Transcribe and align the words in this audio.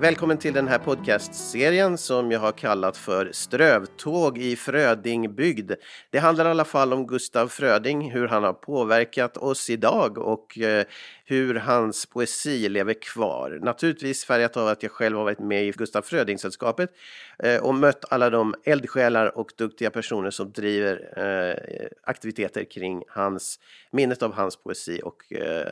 Välkommen 0.00 0.38
till 0.38 0.54
den 0.54 0.68
här 0.68 0.78
podcastserien 0.78 1.98
som 1.98 2.30
jag 2.30 2.40
har 2.40 2.52
kallat 2.52 2.96
för 2.96 3.30
Strövtåg 3.32 4.38
i 4.38 4.56
Frödingbygd. 4.56 5.72
Det 6.10 6.18
handlar 6.18 6.46
i 6.46 6.48
alla 6.48 6.64
fall 6.64 6.92
om 6.92 7.06
Gustaf 7.06 7.52
Fröding, 7.52 8.10
hur 8.10 8.28
han 8.28 8.42
har 8.42 8.52
påverkat 8.52 9.36
oss 9.36 9.70
idag 9.70 10.18
och 10.18 10.58
eh, 10.58 10.86
hur 11.24 11.54
hans 11.54 12.06
poesi 12.06 12.68
lever 12.68 12.94
kvar. 12.94 13.58
Naturligtvis 13.62 14.24
färgat 14.24 14.56
av 14.56 14.68
att 14.68 14.82
jag 14.82 14.92
själv 14.92 15.16
har 15.16 15.24
varit 15.24 15.38
med 15.40 15.64
i 15.64 15.70
Gustaf 15.70 16.06
Fröding-sällskapet 16.06 16.90
eh, 17.38 17.62
och 17.62 17.74
mött 17.74 18.04
alla 18.12 18.30
de 18.30 18.54
eldsjälar 18.64 19.38
och 19.38 19.52
duktiga 19.56 19.90
personer 19.90 20.30
som 20.30 20.52
driver 20.52 21.12
eh, 21.16 21.88
aktiviteter 22.02 22.64
kring 22.64 23.02
hans, 23.08 23.60
minnet 23.90 24.22
av 24.22 24.32
hans 24.32 24.56
poesi 24.56 25.00
och 25.04 25.22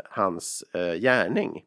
hans 0.04 0.64
gärning. 1.00 1.62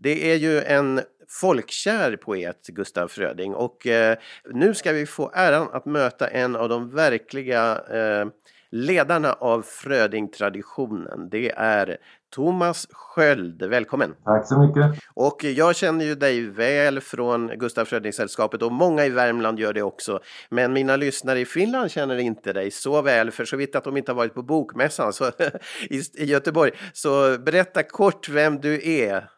Det 0.00 0.32
är 0.32 0.36
ju 0.36 0.60
en 0.60 1.00
folkkär 1.28 2.16
poet, 2.16 2.66
Gustaf 2.66 3.12
Fröding, 3.12 3.54
och 3.54 3.86
eh, 3.86 4.18
nu 4.50 4.74
ska 4.74 4.92
vi 4.92 5.06
få 5.06 5.30
äran 5.34 5.68
att 5.72 5.86
möta 5.86 6.28
en 6.28 6.56
av 6.56 6.68
de 6.68 6.90
verkliga 6.90 7.80
eh, 7.90 8.26
ledarna 8.70 9.32
av 9.32 9.62
Fröding-traditionen. 9.62 11.28
Det 11.30 11.50
är 11.56 11.96
Thomas 12.34 12.86
Sköld, 12.90 13.62
välkommen! 13.62 14.14
Tack 14.24 14.48
så 14.48 14.58
mycket! 14.58 15.02
Och 15.14 15.44
jag 15.44 15.76
känner 15.76 16.04
ju 16.04 16.14
dig 16.14 16.46
väl 16.46 17.00
från 17.00 17.48
Gustaf 17.48 17.88
Fröding-sällskapet 17.88 18.62
och 18.62 18.72
många 18.72 19.04
i 19.04 19.10
Värmland 19.10 19.58
gör 19.58 19.72
det 19.72 19.82
också. 19.82 20.20
Men 20.48 20.72
mina 20.72 20.96
lyssnare 20.96 21.40
i 21.40 21.44
Finland 21.44 21.90
känner 21.90 22.16
inte 22.16 22.52
dig 22.52 22.70
så 22.70 23.02
väl, 23.02 23.30
för 23.30 23.44
så 23.44 23.56
vitt 23.56 23.76
att 23.76 23.84
de 23.84 23.96
inte 23.96 24.12
har 24.12 24.16
varit 24.16 24.34
på 24.34 24.42
Bokmässan 24.42 25.12
så, 25.12 25.24
i, 25.90 26.02
i 26.14 26.24
Göteborg. 26.24 26.72
Så 26.92 27.38
berätta 27.38 27.82
kort 27.82 28.28
vem 28.28 28.60
du 28.60 28.90
är, 28.90 29.28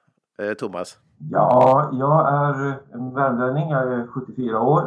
eh, 0.40 0.54
Thomas. 0.54 0.98
Ja, 1.30 1.90
jag 1.92 2.28
är 2.28 2.80
en 2.92 3.14
värmlänning. 3.14 3.70
Jag 3.70 3.92
är 3.92 4.06
74 4.06 4.60
år 4.60 4.82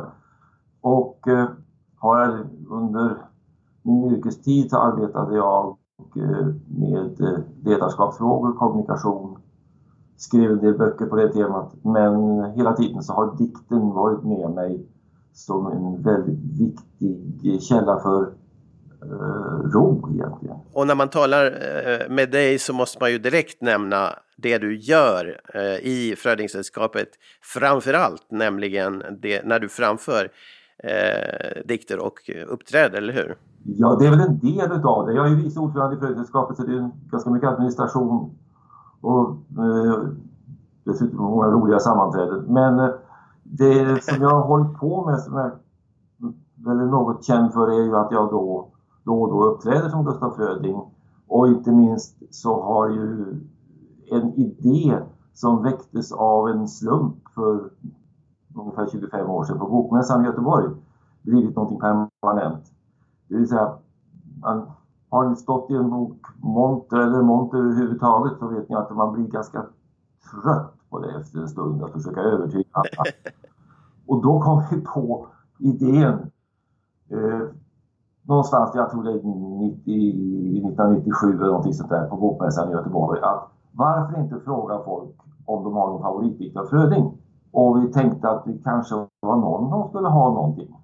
och 0.82 1.28
eh, 1.28 1.48
har 1.98 2.48
under 2.70 3.18
min 3.82 4.12
yrkestid 4.12 4.70
så 4.70 4.78
arbetade 4.78 5.36
jag 5.36 5.78
eh, 6.16 6.48
med 6.68 7.22
eh, 7.22 7.40
ledarskapsfrågor, 7.64 8.54
kommunikation, 8.54 9.38
skrev 10.18 10.52
en 10.52 10.60
del 10.60 10.78
böcker 10.78 11.06
på 11.06 11.16
det 11.16 11.34
temat. 11.34 11.74
Men 11.82 12.44
hela 12.52 12.74
tiden 12.74 13.04
så 13.04 13.14
har 13.14 13.38
dikten 13.38 13.90
varit 13.90 14.24
med 14.24 14.52
mig 14.52 14.88
som 15.34 15.68
en 15.68 16.02
väldigt 16.02 16.60
viktig 16.60 17.62
källa 17.62 18.00
för 18.00 18.34
ro 19.74 20.10
egentligen. 20.14 20.58
Och 20.74 20.88
när 20.88 20.96
man 20.96 21.10
talar 21.10 21.44
med 22.10 22.32
dig 22.32 22.60
så 22.60 22.74
måste 22.74 22.98
man 23.02 23.12
ju 23.12 23.18
direkt 23.18 23.62
nämna 23.62 24.10
det 24.38 24.58
du 24.58 24.78
gör 24.78 25.42
eh, 25.54 25.62
i 25.62 26.16
Frödingsällskapet 26.18 27.08
framför 27.42 27.94
allt, 27.94 28.32
nämligen 28.32 29.04
det, 29.22 29.46
när 29.46 29.60
du 29.60 29.70
framför 29.70 30.30
eh, 30.84 31.64
dikter 31.66 32.00
och 32.00 32.20
uppträder, 32.48 32.98
eller 32.98 33.14
hur? 33.14 33.38
Ja, 33.64 33.96
det 34.00 34.08
är 34.08 34.10
väl 34.10 34.20
en 34.20 34.40
del 34.40 34.72
utav 34.72 35.08
det. 35.08 35.14
Jag 35.14 35.26
är 35.26 35.30
ju 35.30 35.36
vice 35.36 35.60
ordförande 35.60 35.96
i 35.96 36.00
Frödingsällskapet 36.00 36.58
så 36.58 36.64
det 36.64 36.74
är 36.74 36.92
ganska 37.12 37.30
mycket 37.30 37.50
administration 37.50 38.36
och 39.02 39.30
eh, 39.58 40.00
dessutom 40.84 41.18
många 41.18 41.48
roliga 41.48 41.80
sammanträden. 41.80 42.46
Men 42.54 42.80
eh, 42.80 42.90
det 43.44 44.04
som 44.04 44.22
jag 44.22 44.30
har 44.30 44.48
hållit 44.48 44.80
på 44.80 45.06
med 45.06 45.20
som 45.20 45.38
jag 45.38 45.52
väl 46.66 46.80
är 46.80 46.86
något 46.86 47.24
känd 47.24 47.54
för 47.54 47.72
är 47.72 47.84
ju 47.84 47.96
att 47.96 48.12
jag 48.12 48.30
då, 48.30 48.73
då 49.04 49.22
och 49.22 49.30
då 49.30 49.44
uppträder 49.44 49.90
som 49.90 50.06
Gustaf 50.06 50.36
Fröding 50.36 50.82
och 51.28 51.48
inte 51.48 51.72
minst 51.72 52.36
så 52.36 52.62
har 52.62 52.90
ju 52.90 53.36
en 54.12 54.34
idé 54.34 55.00
som 55.34 55.64
väcktes 55.64 56.12
av 56.12 56.50
en 56.50 56.68
slump 56.68 57.16
för 57.36 57.70
ungefär 58.56 58.88
25 58.92 59.30
år 59.30 59.44
sedan 59.44 59.60
på 59.60 59.68
Bokmässan 59.68 60.22
i 60.22 60.26
Göteborg 60.26 60.70
blivit 61.22 61.56
någonting 61.56 61.80
permanent. 61.80 62.72
Det 63.28 63.36
vill 63.36 63.48
säga, 63.48 63.78
man, 64.42 64.72
har 65.10 65.30
ni 65.30 65.36
stått 65.36 65.72
i 65.72 65.76
en 65.76 65.90
bokmonter 65.90 66.98
eller 66.98 67.22
monter 67.22 67.58
överhuvudtaget 67.58 68.40
så 68.40 68.48
vet 68.48 68.70
ni 68.70 68.76
att 68.76 68.96
man 68.96 69.14
blir 69.14 69.28
ganska 69.28 69.66
trött 70.32 70.74
på 70.90 71.00
det 71.00 71.20
efter 71.20 71.40
en 71.40 71.48
stund 71.48 71.84
att 71.84 71.92
försöka 71.92 72.22
övertyga 72.22 72.70
andra. 72.72 73.12
Och 74.08 74.22
då 74.22 74.42
kom 74.42 74.64
vi 74.72 74.82
på 74.82 75.28
idén 75.60 76.32
eh, 77.10 77.42
någonstans, 78.24 78.72
jag 78.76 78.92
tror 78.92 79.04
det 79.04 79.12
är 79.12 79.16
1997 79.16 81.28
eller 81.28 81.46
någonting 81.46 81.74
sånt 81.74 81.90
där 81.90 82.08
på 82.08 82.16
Bokmässan 82.16 82.70
i 82.70 82.72
Göteborg 82.72 83.22
att 83.22 83.50
varför 83.72 84.20
inte 84.20 84.40
fråga 84.40 84.80
folk 84.86 85.16
om 85.46 85.64
de 85.64 85.74
har 85.74 85.88
någon 85.88 86.02
favoritdikt 86.02 86.58
av 86.58 86.66
Fröding? 86.66 87.12
Och 87.52 87.84
vi 87.84 87.92
tänkte 87.92 88.30
att 88.30 88.46
det 88.46 88.58
kanske 88.64 88.96
var 89.20 89.36
någon 89.36 89.70
som 89.70 89.90
skulle 89.90 90.08
ha 90.08 90.30
någonting. 90.30 90.76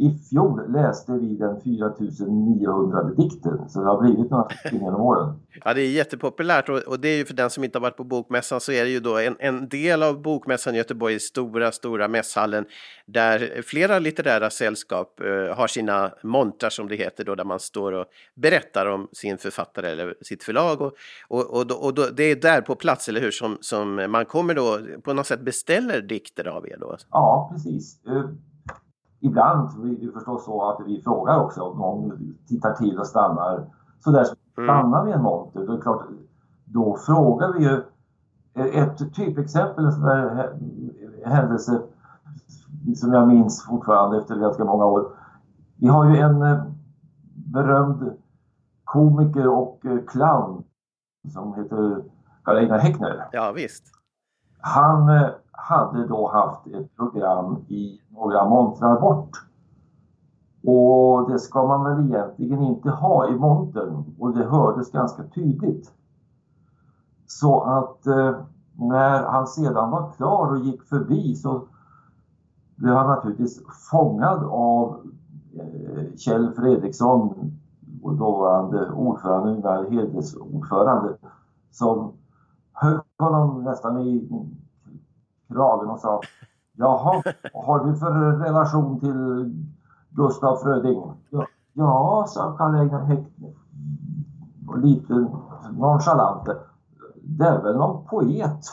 I 0.00 0.18
fjol 0.30 0.72
läste 0.72 1.12
vi 1.12 1.36
den 1.36 1.60
4900 1.60 3.02
dikten, 3.02 3.68
så 3.68 3.80
det 3.80 3.86
har 3.86 4.00
blivit 4.00 4.30
några 4.30 4.48
stycken 4.48 4.78
genom 4.78 5.00
åren. 5.00 5.40
Ja, 5.64 5.74
det 5.74 5.80
är 5.82 5.90
jättepopulärt 5.90 6.68
och, 6.68 6.78
och, 6.78 7.00
det 7.00 7.08
är 7.08 7.16
ju 7.16 7.24
för 7.24 7.34
den 7.34 7.50
som 7.50 7.64
inte 7.64 7.78
har 7.78 7.82
varit 7.82 7.96
på 7.96 8.04
Bokmässan 8.04 8.60
så 8.60 8.72
är 8.72 8.84
det 8.84 8.90
ju 8.90 9.00
då 9.00 9.18
en, 9.18 9.36
en 9.38 9.68
del 9.68 10.02
av 10.02 10.22
Bokmässan 10.22 10.74
i 10.74 10.78
Göteborg, 10.78 11.20
stora, 11.20 11.72
stora 11.72 12.08
mässhallen, 12.08 12.64
där 13.06 13.62
flera 13.62 13.98
litterära 13.98 14.50
sällskap 14.50 15.20
eh, 15.20 15.56
har 15.56 15.66
sina 15.66 16.12
montrar 16.22 16.70
som 16.70 16.88
det 16.88 16.96
heter 16.96 17.24
då, 17.24 17.34
där 17.34 17.44
man 17.44 17.60
står 17.60 17.92
och 17.92 18.06
berättar 18.34 18.86
om 18.86 19.08
sin 19.12 19.38
författare 19.38 19.90
eller 19.90 20.14
sitt 20.22 20.44
förlag 20.44 20.80
och, 20.80 20.92
och, 21.28 21.56
och, 21.56 21.66
då, 21.66 21.74
och 21.74 21.94
då, 21.94 22.06
det 22.16 22.24
är 22.24 22.36
där 22.36 22.60
på 22.60 22.74
plats, 22.74 23.08
eller 23.08 23.20
hur, 23.20 23.30
som, 23.30 23.58
som 23.60 24.06
man 24.08 24.24
kommer 24.24 24.54
då 24.54 24.78
på 25.02 25.12
något 25.12 25.26
sätt 25.26 25.40
beställer 25.40 26.00
dikter 26.00 26.48
av 26.48 26.68
er 26.68 26.76
då? 26.80 26.96
Ja, 27.10 27.50
precis. 27.52 27.98
Ibland 29.20 29.70
så 29.70 29.82
är 29.82 30.06
det 30.06 30.12
förstås 30.12 30.44
så 30.44 30.70
att 30.70 30.86
vi 30.86 31.02
frågar 31.02 31.44
också 31.44 31.62
om 31.62 31.78
någon 31.78 32.34
tittar 32.48 32.74
till 32.74 32.98
och 32.98 33.06
stannar. 33.06 33.66
Så 34.04 34.10
där 34.10 34.26
mm. 34.58 34.68
stannar 34.68 35.04
vi 35.04 35.12
en 35.12 35.22
monter, 35.22 35.66
då 35.66 35.72
är 35.72 35.80
klart, 35.80 36.06
då 36.64 36.96
frågar 36.96 37.52
vi 37.52 37.64
ju 37.64 37.82
ett 38.54 39.14
typexempel, 39.14 39.84
en 39.84 39.92
sån 39.92 40.02
där 40.02 40.52
händelse 41.24 41.82
som 42.96 43.12
jag 43.12 43.28
minns 43.28 43.64
fortfarande 43.64 44.18
efter 44.18 44.36
ganska 44.36 44.64
många 44.64 44.84
år. 44.84 45.12
Vi 45.76 45.86
har 45.86 46.10
ju 46.10 46.16
en 46.16 46.42
eh, 46.42 46.62
berömd 47.34 48.12
komiker 48.84 49.48
och 49.48 49.86
eh, 49.86 49.98
clown 50.06 50.64
som 51.32 51.54
heter 51.54 52.02
Karl-Einar 52.44 52.78
Häckner. 52.78 53.28
Ja, 53.32 53.52
visst. 53.52 53.99
Han 54.60 55.08
eh, 55.08 55.28
hade 55.52 56.06
då 56.06 56.28
haft 56.28 56.66
ett 56.66 56.96
program 56.96 57.56
i 57.68 58.00
några 58.08 58.48
montrar 58.48 59.00
bort. 59.00 59.30
Och 60.64 61.30
det 61.30 61.38
ska 61.38 61.66
man 61.66 61.84
väl 61.84 62.06
egentligen 62.06 62.62
inte 62.62 62.90
ha 62.90 63.28
i 63.28 63.34
montern 63.34 64.04
och 64.18 64.36
det 64.36 64.44
hördes 64.44 64.92
ganska 64.92 65.22
tydligt. 65.22 65.92
Så 67.26 67.60
att 67.60 68.06
eh, 68.06 68.34
när 68.72 69.22
han 69.22 69.46
sedan 69.46 69.90
var 69.90 70.12
klar 70.16 70.50
och 70.50 70.58
gick 70.58 70.82
förbi 70.82 71.34
så 71.34 71.62
blev 72.76 72.94
han 72.94 73.06
naturligtvis 73.06 73.62
fångad 73.90 74.44
av 74.44 75.00
eh, 75.54 76.16
Kjell 76.16 76.52
Fredriksson, 76.52 77.52
dåvarande 78.18 78.90
ordförande, 78.90 79.52
nuvarande 79.52 79.90
hedersordförande, 79.90 81.16
som 81.70 82.12
högg 82.80 83.00
honom 83.18 83.64
nästan 83.64 83.98
i 83.98 84.28
kragen 85.48 85.90
och 85.90 86.00
sa 86.00 86.20
Jaha, 86.72 87.22
har 87.54 87.84
du 87.84 87.96
för 87.96 88.12
relation 88.38 89.00
till 89.00 89.54
Gustaf 90.10 90.62
Fröding? 90.62 91.02
Ja, 91.30 91.46
ja 91.72 92.24
sa 92.28 92.56
Karl-Einar 92.56 93.04
Häckner. 93.04 93.52
Lite 94.76 95.26
nonchalant. 95.70 96.48
Det 97.22 97.44
är 97.44 97.62
väl 97.62 97.76
någon 97.76 98.06
poet? 98.06 98.64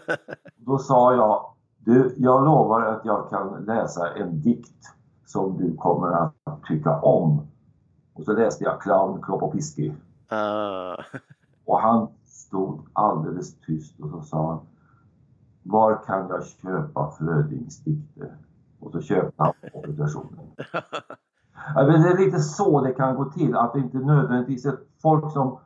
Då 0.56 0.78
sa 0.78 1.14
jag, 1.14 1.44
du, 1.78 2.14
jag 2.18 2.44
lovar 2.44 2.82
att 2.82 3.04
jag 3.04 3.30
kan 3.30 3.64
läsa 3.64 4.14
en 4.14 4.42
dikt 4.42 4.94
som 5.26 5.58
du 5.58 5.76
kommer 5.76 6.08
att 6.08 6.34
tycka 6.68 7.00
om. 7.00 7.46
Och 8.14 8.24
så 8.24 8.32
läste 8.32 8.64
jag 8.64 8.80
Clown, 8.80 9.22
Klopp 9.22 9.42
och 9.42 9.52
Piski. 9.52 9.88
Uh. 9.88 11.04
Och 11.64 11.80
han 11.80 12.08
stod 12.52 12.80
alldeles 12.92 13.60
tyst 13.60 14.00
och 14.00 14.10
så 14.10 14.20
sa 14.20 14.48
han 14.48 14.60
var 15.62 16.04
kan 16.06 16.28
jag 16.28 16.44
köpa 16.44 17.10
Frödings 17.18 17.84
dikter? 17.84 18.36
Och 18.80 18.92
så 18.92 19.00
köpte 19.00 19.42
han 19.42 19.52
publikationen. 19.72 20.50
Ja, 21.74 21.82
det 21.82 21.92
är 21.92 22.18
lite 22.18 22.38
så 22.38 22.80
det 22.80 22.92
kan 22.92 23.16
gå 23.16 23.24
till, 23.24 23.56
att 23.56 23.72
det 23.72 23.78
inte 23.78 23.98
nödvändigtvis 23.98 24.64
är 24.64 24.76
folk 25.02 25.32
som 25.32 25.58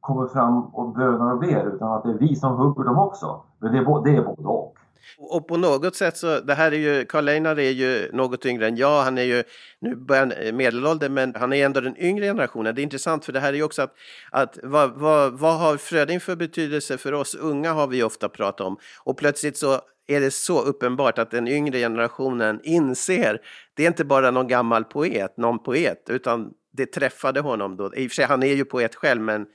kommer 0.00 0.26
fram 0.26 0.62
och 0.64 0.94
bönar 0.94 1.32
och 1.32 1.38
ber, 1.38 1.74
utan 1.74 1.92
att 1.92 2.02
det 2.02 2.10
är 2.10 2.18
vi 2.18 2.36
som 2.36 2.56
hugger 2.56 2.84
dem 2.84 2.98
också. 2.98 3.42
Men 3.58 3.72
det 3.72 3.78
är, 3.78 4.04
det 4.04 4.16
är 4.16 4.24
både 4.24 4.48
och. 4.48 4.78
Och 5.18 5.48
på 5.48 5.56
något 5.56 5.96
sätt 5.96 6.16
så, 6.16 6.40
det 6.40 6.54
här 6.54 6.72
är 6.72 6.76
ju, 6.76 7.04
Karl 7.04 7.28
Einar 7.28 7.58
är 7.58 7.70
ju 7.70 8.10
något 8.12 8.46
yngre 8.46 8.66
än 8.66 8.76
jag, 8.76 9.02
han 9.02 9.18
är 9.18 9.22
ju 9.22 9.44
nu 9.80 9.96
börjar 9.96 10.44
eh, 10.46 10.52
medelålder 10.52 11.08
men 11.08 11.34
han 11.34 11.52
är 11.52 11.66
ändå 11.66 11.80
den 11.80 11.96
yngre 11.96 12.24
generationen. 12.24 12.74
Det 12.74 12.80
är 12.80 12.82
intressant 12.82 13.24
för 13.24 13.32
det 13.32 13.40
här 13.40 13.52
är 13.52 13.56
ju 13.56 13.62
också 13.62 13.82
att, 13.82 13.94
att 14.30 14.58
vad, 14.62 14.90
vad, 14.90 15.32
vad 15.38 15.58
har 15.58 15.76
Fröding 15.76 16.20
för 16.20 16.36
betydelse 16.36 16.98
för 16.98 17.12
oss 17.12 17.34
unga 17.34 17.72
har 17.72 17.86
vi 17.86 18.02
ofta 18.02 18.28
pratat 18.28 18.66
om. 18.66 18.78
Och 19.04 19.16
plötsligt 19.18 19.56
så 19.56 19.80
är 20.06 20.20
det 20.20 20.30
så 20.30 20.62
uppenbart 20.62 21.18
att 21.18 21.30
den 21.30 21.48
yngre 21.48 21.78
generationen 21.78 22.60
inser, 22.62 23.40
det 23.74 23.82
är 23.82 23.86
inte 23.86 24.04
bara 24.04 24.30
någon 24.30 24.48
gammal 24.48 24.84
poet, 24.84 25.36
någon 25.36 25.62
poet, 25.62 26.02
utan 26.08 26.50
det 26.72 26.86
träffade 26.86 27.40
honom 27.40 27.76
då. 27.76 27.94
I 27.94 28.06
och 28.06 28.10
för 28.10 28.14
sig, 28.14 28.24
han 28.24 28.42
är 28.42 28.54
ju 28.54 28.64
poet 28.64 28.94
själv, 28.94 29.20
men 29.20 29.46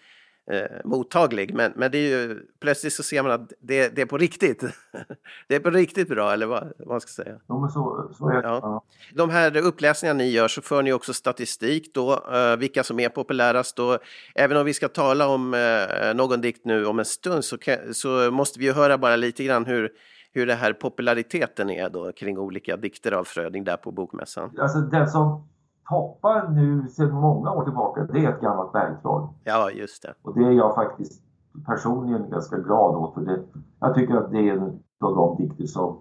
eh, 0.51 0.77
mottaglig. 0.85 1.53
Men, 1.53 1.73
men 1.75 1.91
det 1.91 1.97
är 1.97 2.09
ju, 2.09 2.39
plötsligt 2.59 2.93
så 2.93 3.03
ser 3.03 3.23
man 3.23 3.31
att 3.31 3.53
det, 3.59 3.95
det 3.95 4.01
är 4.01 4.05
på 4.05 4.17
riktigt. 4.17 4.63
det 5.47 5.55
är 5.55 5.59
på 5.59 5.69
riktigt 5.69 6.09
bra, 6.09 6.33
eller 6.33 6.45
vad, 6.45 6.73
vad 6.77 6.87
man 6.87 7.01
ska 7.01 7.23
säga. 7.23 7.39
Men 7.47 7.69
så, 7.69 8.11
så 8.17 8.29
är 8.29 8.41
det. 8.41 8.47
Ja. 8.47 8.83
De 9.13 9.29
här 9.29 9.57
uppläsningarna 9.57 10.17
ni 10.17 10.29
gör 10.29 10.47
så 10.47 10.61
för 10.61 10.83
ni 10.83 10.93
också 10.93 11.13
statistik 11.13 11.93
då, 11.93 12.13
eh, 12.33 12.57
vilka 12.57 12.83
som 12.83 12.99
är 12.99 13.09
populärast. 13.09 13.75
Då. 13.75 13.97
Även 14.35 14.57
om 14.57 14.65
vi 14.65 14.73
ska 14.73 14.87
tala 14.87 15.27
om 15.27 15.53
eh, 15.53 16.13
någon 16.15 16.41
dikt 16.41 16.65
nu 16.65 16.85
om 16.85 16.99
en 16.99 17.05
stund 17.05 17.45
så, 17.45 17.57
så 17.93 18.31
måste 18.31 18.59
vi 18.59 18.65
ju 18.65 18.73
höra 18.73 18.97
bara 18.97 19.15
lite 19.15 19.43
grann 19.43 19.65
hur 19.65 19.91
hur 20.33 20.47
det 20.47 20.55
här 20.55 20.73
populariteten 20.73 21.69
är 21.69 21.89
då 21.89 22.11
kring 22.11 22.37
olika 22.37 22.77
dikter 22.77 23.11
av 23.11 23.23
Fröding 23.23 23.63
där 23.63 23.77
på 23.77 23.91
Bokmässan. 23.91 24.51
Alltså 24.57 24.79
den 24.79 25.07
som 25.07 25.47
toppar 25.91 26.47
nu 26.47 26.87
sedan 26.89 27.11
många 27.11 27.51
år 27.51 27.63
tillbaka, 27.63 28.03
det 28.03 28.25
är 28.25 28.29
ett 28.29 28.41
gammalt 28.41 28.73
bergtroll. 28.73 29.27
Ja, 29.43 29.71
just 29.71 30.03
det. 30.03 30.13
Och 30.21 30.39
det 30.39 30.45
är 30.45 30.51
jag 30.51 30.75
faktiskt 30.75 31.23
personligen 31.65 32.29
ganska 32.29 32.57
glad 32.57 32.95
åt. 32.95 33.13
För 33.13 33.21
det, 33.21 33.43
jag 33.79 33.95
tycker 33.95 34.15
att 34.15 34.31
det 34.31 34.49
är 34.49 34.53
en 34.53 34.79
av 35.03 35.15
de 35.15 35.37
dikter 35.37 35.65
som 35.65 35.99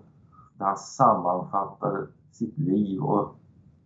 där 0.59 0.67
han 0.67 0.77
sammanfattar 0.77 2.07
sitt 2.33 2.59
liv 2.59 3.03
och 3.03 3.37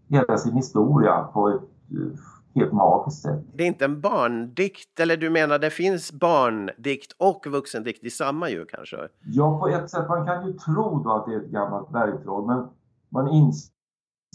hela 0.08 0.36
sin 0.36 0.54
historia 0.54 1.22
på 1.22 1.48
ett 1.48 1.62
eh, 1.90 2.18
helt 2.54 2.72
magiskt 2.72 3.22
sätt. 3.22 3.44
Det 3.54 3.62
är 3.62 3.66
inte 3.66 3.84
en 3.84 4.00
barndikt, 4.00 5.00
eller 5.00 5.16
du 5.16 5.30
menar 5.30 5.58
det 5.58 5.70
finns 5.70 6.12
barndikt 6.12 7.12
och 7.18 7.46
vuxendikt 7.46 8.04
i 8.04 8.10
samma 8.10 8.50
ju 8.50 8.64
kanske? 8.64 8.96
Ja, 9.24 9.58
på 9.58 9.68
ett 9.68 9.90
sätt. 9.90 10.08
Man 10.08 10.26
kan 10.26 10.46
ju 10.46 10.52
tro 10.52 11.02
då 11.02 11.12
att 11.12 11.26
det 11.26 11.34
är 11.34 11.40
ett 11.40 11.50
gammalt 11.50 11.90
bergtroll, 11.90 12.46
men 12.46 12.68
man 13.08 13.28
inser 13.28 13.70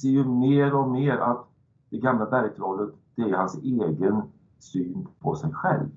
ju 0.03 0.23
mer 0.23 0.75
och 0.75 0.89
mer 0.89 1.17
att 1.17 1.48
det 1.89 1.97
gamla 1.97 2.25
bergtrollet, 2.25 2.89
det 3.15 3.21
är 3.21 3.35
hans 3.35 3.57
egen 3.63 4.21
syn 4.59 5.07
på 5.19 5.35
sig 5.35 5.51
själv. 5.51 5.89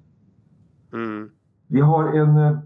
Mm. 0.92 1.30
Vi 1.66 1.80
har 1.80 2.04
en, 2.04 2.36
eh, 2.36 2.58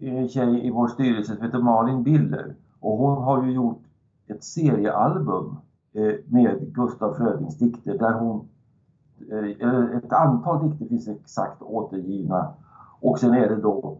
en 0.00 0.28
tjej 0.28 0.66
i 0.66 0.70
vår 0.70 0.88
styrelse 0.88 1.34
som 1.34 1.44
heter 1.44 1.58
Malin 1.58 2.02
Biller 2.02 2.56
och 2.80 2.98
hon 2.98 3.22
har 3.22 3.44
ju 3.44 3.52
gjort 3.52 3.82
ett 4.26 4.44
seriealbum 4.44 5.56
eh, 5.92 6.14
med 6.26 6.74
Gustaf 6.74 7.16
Frödings 7.16 7.58
dikter 7.58 7.98
där 7.98 8.12
hon 8.12 8.48
eh, 9.30 9.96
ett 9.96 10.12
antal 10.12 10.68
dikter 10.68 10.86
finns 10.86 11.08
exakt 11.08 11.62
återgivna 11.62 12.54
och 13.00 13.18
sen 13.18 13.34
är 13.34 13.48
det 13.48 13.56
då 13.56 13.98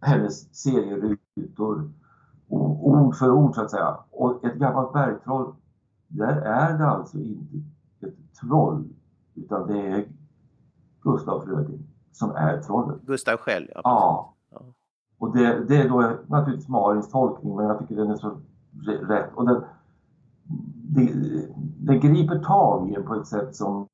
hennes 0.00 0.54
serierutor 0.54 1.90
ord 2.48 3.14
för 3.14 3.30
ord 3.30 3.54
så 3.54 3.60
att 3.60 3.70
säga. 3.70 3.96
Och 4.10 4.44
ett 4.44 4.54
gammalt 4.54 4.92
bergtroll 4.92 5.54
där 6.08 6.36
är 6.36 6.78
det 6.78 6.86
alltså 6.86 7.18
inte 7.18 7.56
ett 8.00 8.34
troll 8.40 8.84
utan 9.34 9.66
det 9.66 9.86
är 9.86 10.04
Gustav 11.02 11.40
Fröding 11.40 11.86
som 12.12 12.30
är 12.30 12.60
trollet. 12.60 13.02
Gustav 13.02 13.36
själv, 13.36 13.66
ja. 13.74 13.80
ja. 13.84 14.34
ja. 14.50 14.60
Och 15.18 15.36
det, 15.36 15.64
det, 15.68 15.76
är 15.76 15.88
då 15.88 16.12
naturligtvis 16.26 16.68
Marins 16.68 17.10
tolkning 17.10 17.56
men 17.56 17.66
jag 17.66 17.78
tycker 17.78 17.96
den 17.96 18.10
är 18.10 18.16
så 18.16 18.38
rätt. 18.86 19.30
Och 19.34 19.46
den, 19.46 19.62
det, 20.74 21.12
det 21.78 21.98
griper 21.98 22.38
tag 22.38 22.90
i 22.90 22.94
en 22.94 23.06
på 23.06 23.14
ett 23.14 23.26
sätt 23.26 23.56
som 23.56 23.86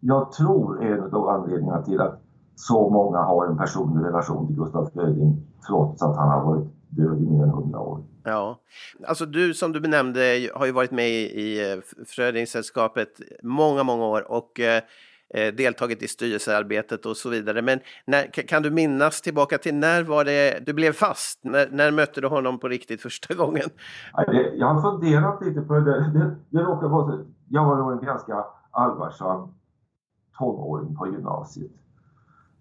jag 0.00 0.32
tror 0.32 0.84
är 0.84 0.98
en 0.98 1.14
av 1.14 1.28
anledningarna 1.28 1.82
till 1.82 2.00
att 2.00 2.22
så 2.54 2.90
många 2.90 3.18
har 3.18 3.46
en 3.46 3.56
personlig 3.56 4.04
relation 4.04 4.46
till 4.46 4.56
Gustav 4.56 4.86
Fröding 4.94 5.42
trots 5.66 6.02
att 6.02 6.16
han 6.16 6.28
har 6.28 6.44
varit 6.44 6.68
död 6.88 7.22
i 7.22 7.30
mer 7.30 7.42
än 7.42 7.50
hundra 7.50 7.80
år. 7.80 8.02
Ja, 8.28 8.60
alltså 9.06 9.26
du 9.26 9.54
som 9.54 9.72
du 9.72 9.80
benämnde 9.80 10.50
har 10.54 10.66
ju 10.66 10.72
varit 10.72 10.90
med 10.90 11.08
i 11.10 11.72
eh, 11.72 11.78
Frödingsällskapet 12.06 13.08
många, 13.42 13.82
många 13.82 14.04
år 14.04 14.30
och 14.30 14.60
eh, 14.60 14.82
eh, 15.34 15.54
deltagit 15.54 16.02
i 16.02 16.08
styrelsearbetet 16.08 17.06
och 17.06 17.16
så 17.16 17.28
vidare. 17.28 17.62
Men 17.62 17.80
när, 18.04 18.26
kan 18.26 18.62
du 18.62 18.70
minnas 18.70 19.20
tillbaka 19.20 19.58
till 19.58 19.74
när 19.74 20.02
var 20.02 20.24
det 20.24 20.66
du 20.66 20.72
blev 20.72 20.92
fast? 20.92 21.44
När, 21.44 21.68
när 21.70 21.90
mötte 21.90 22.20
du 22.20 22.26
honom 22.26 22.58
på 22.58 22.68
riktigt 22.68 23.02
första 23.02 23.34
gången? 23.42 23.68
Jag 24.54 24.66
har 24.66 24.82
funderat 24.82 25.42
lite 25.44 25.60
på 25.60 25.74
det 25.74 25.84
där. 25.84 26.00
Det, 26.00 26.36
det 26.50 26.58
råkar 26.58 26.88
vara 26.88 27.06
så. 27.06 27.24
Jag 27.48 27.64
var 27.64 27.76
nog 27.76 27.92
en 27.92 28.06
ganska 28.06 28.44
allvarsam 28.70 29.54
tonåring 30.38 30.96
på 30.96 31.06
gymnasiet. 31.06 31.72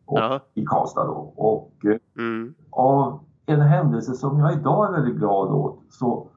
Och, 0.06 0.20
I 0.54 0.66
Karlstad 0.66 1.04
då. 1.04 1.34
Och 1.36 1.74
mm. 2.18 2.56
av 2.70 3.26
en 3.46 3.62
händelse 3.62 4.14
som 4.14 4.40
jag 4.40 4.54
idag 4.54 4.88
är 4.88 4.92
väldigt 4.92 5.16
glad 5.16 5.52
åt 5.52 5.80
så 5.90 6.28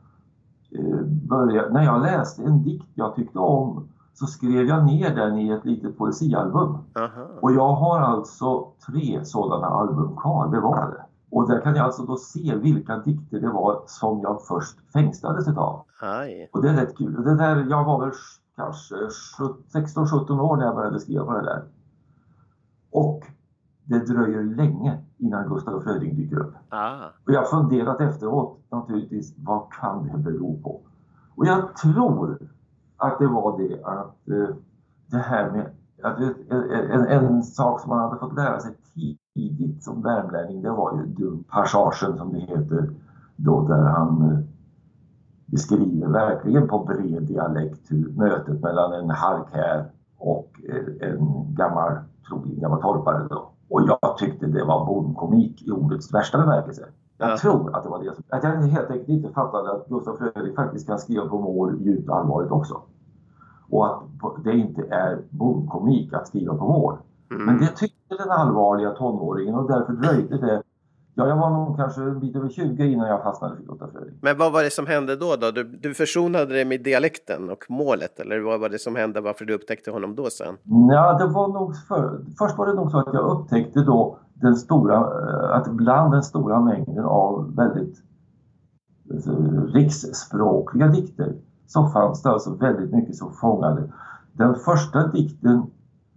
eh, 0.71 1.03
började, 1.05 1.73
när 1.73 1.85
jag 1.85 2.03
läste 2.03 2.43
en 2.43 2.63
dikt 2.63 2.89
jag 2.95 3.15
tyckte 3.15 3.39
om 3.39 3.89
så 4.15 4.27
skrev 4.27 4.67
jag 4.67 4.87
ner 4.87 5.15
den 5.15 5.39
i 5.39 5.51
ett 5.51 5.65
litet 5.65 5.99
poesialbum. 5.99 6.79
Aha. 6.95 7.27
Och 7.41 7.53
jag 7.53 7.73
har 7.73 8.01
alltså 8.01 8.73
tre 8.87 9.25
sådana 9.25 9.67
album 9.67 10.17
kvar 10.17 10.49
bevarade. 10.49 11.05
Och 11.31 11.49
där 11.49 11.61
kan 11.61 11.75
jag 11.75 11.85
alltså 11.85 12.03
då 12.03 12.17
se 12.17 12.55
vilka 12.55 12.99
dikter 12.99 13.41
det 13.41 13.49
var 13.49 13.83
som 13.87 14.21
jag 14.21 14.43
först 14.49 14.79
fängslades 14.93 15.49
utav. 15.49 15.85
Aj. 16.01 16.51
Och 16.53 16.63
det 16.63 16.69
är 16.69 16.75
rätt 16.75 16.97
kul. 16.97 17.23
Det 17.25 17.35
där, 17.35 17.67
jag 17.71 17.85
var 17.85 18.01
väl 18.01 18.13
kanske 18.57 18.95
16-17 18.95 20.41
år 20.41 20.57
när 20.57 20.65
jag 20.65 20.75
började 20.75 21.01
skriva 21.01 21.25
på 21.25 21.33
det 21.33 21.43
där. 21.43 21.65
Och 22.91 23.23
det 23.85 23.99
dröjer 23.99 24.43
länge 24.43 24.99
innan 25.19 25.49
Gustaf 25.49 25.85
Fröding 25.85 26.17
dyker 26.17 26.39
upp. 26.39 26.55
Ah. 26.69 26.97
Och 27.27 27.33
jag 27.33 27.39
har 27.41 27.47
funderat 27.47 28.01
efteråt 28.01 28.59
naturligtvis, 28.71 29.35
vad 29.39 29.73
kan 29.81 30.09
det 30.09 30.19
bero 30.19 30.63
på? 30.63 30.81
Och 31.35 31.47
jag 31.47 31.77
tror 31.77 32.39
att 32.97 33.19
det 33.19 33.27
var 33.27 33.59
det 33.59 33.85
att 33.85 34.29
eh, 34.29 34.57
det 35.07 35.19
här 35.19 35.51
med 35.51 35.67
att, 36.03 36.19
en, 36.91 37.07
en, 37.07 37.43
sak 37.43 37.81
som 37.81 37.89
man 37.89 37.99
hade 37.99 38.19
fått 38.19 38.35
lära 38.35 38.61
sig 38.61 38.75
tidigt 39.35 39.85
som 39.85 40.03
värmlänning, 40.03 40.63
det 40.63 40.71
var 40.71 40.93
ju 41.19 41.43
passagen 41.49 42.19
som 42.19 42.33
det 42.33 42.39
heter, 42.39 42.91
då 43.37 43.69
där 43.69 43.83
han 43.83 44.31
eh, 44.31 44.39
beskriver 45.47 46.09
verkligen 46.09 46.69
på 46.69 46.79
bred 46.85 47.23
dialekt 47.23 47.81
hur 47.91 48.09
mötet 48.09 48.63
mellan 48.63 48.93
en 48.93 49.11
harkär 49.11 49.91
och 50.19 50.61
eh, 50.69 51.09
en 51.09 51.55
gammal, 51.55 51.93
troligen 52.29 52.61
gammal 52.61 52.83
torpare 52.83 53.27
då, 53.31 53.51
och 53.71 53.83
jag 53.89 54.19
tyckte 54.19 54.47
det 54.47 54.65
var 54.65 54.87
bondkomik 54.87 55.63
i 55.63 55.71
ordets 55.71 56.15
värsta 56.15 56.39
bemärkelse. 56.39 56.87
Jag 57.19 57.31
ja. 57.31 57.37
tror 57.37 57.77
att 57.77 57.83
det 57.83 57.89
var 57.89 58.03
det. 58.03 58.37
Att 58.37 58.45
jag 58.45 58.51
helt 58.51 58.91
enkelt 58.91 59.09
inte 59.09 59.29
fattade 59.29 59.73
att 59.73 59.89
Gustaf 59.89 60.19
Fröding 60.19 60.55
faktiskt 60.55 60.87
kan 60.87 60.99
skriva 60.99 61.27
på 61.27 61.39
mål 61.41 61.81
djupt 61.81 62.11
allvarligt 62.11 62.51
också. 62.51 62.81
Och 63.71 63.87
att 63.87 64.03
det 64.45 64.57
inte 64.57 64.83
är 64.91 65.23
bondkomik 65.31 66.13
att 66.13 66.29
skriva 66.29 66.55
på 66.55 66.65
mål. 66.65 66.97
Mm. 67.31 67.47
Men 67.47 67.59
det 67.59 67.67
tyckte 67.67 68.17
den 68.17 68.31
allvarliga 68.31 68.91
tonåringen 68.91 69.55
och 69.55 69.69
därför 69.69 69.93
dröjde 69.93 70.39
det 70.39 70.63
Ja, 71.19 71.29
jag 71.29 71.37
var 71.37 71.51
nog 71.51 71.77
kanske 71.77 72.01
en 72.03 72.21
bit 72.21 72.37
över 72.37 72.49
20 72.49 72.87
innan 72.87 73.09
jag 73.09 73.23
fastnade 73.23 73.57
för 73.57 73.63
Gustaf 73.63 73.91
Fröding. 73.93 74.19
Men 74.23 74.39
vad 74.39 74.53
var 74.53 74.63
det 74.63 74.71
som 74.71 74.87
hände 74.87 75.17
då? 75.17 75.37
då? 75.37 75.51
Du, 75.51 75.65
du 75.65 75.95
försonade 75.95 76.55
dig 76.55 76.65
med 76.65 76.83
dialekten 76.85 77.51
och 77.51 77.65
målet 77.69 78.21
eller 78.21 78.41
vad 78.41 78.61
var 78.61 78.69
det 78.69 78.79
som 78.79 78.97
hände 78.97 79.21
varför 79.21 79.45
du 79.45 79.55
upptäckte 79.55 79.91
honom 79.91 80.15
då 80.15 80.31
sen? 80.31 80.55
Ja, 80.91 81.19
det 81.19 81.27
var 81.27 81.49
nog 81.49 81.77
för, 81.89 82.21
först 82.39 82.59
var 82.59 82.67
det 82.67 82.75
nog 82.75 82.91
så 82.91 82.99
att 82.99 83.15
jag 83.15 83.31
upptäckte 83.31 83.81
då 83.81 84.19
den 84.35 84.57
stora, 84.57 84.97
eh, 84.97 85.57
att 85.57 85.69
bland 85.69 86.13
den 86.13 86.23
stora 86.23 86.61
mängden 86.61 87.05
av 87.05 87.57
väldigt 87.57 87.97
alltså, 89.11 89.31
riksspråkliga 89.75 90.89
dikter 90.89 91.35
så 91.67 91.87
fanns 91.87 92.23
det 92.23 92.31
alltså 92.31 92.55
väldigt 92.55 92.93
mycket 92.93 93.17
som 93.17 93.33
fångade. 93.33 93.93
Den 94.33 94.55
första 94.55 95.07
dikten 95.07 95.63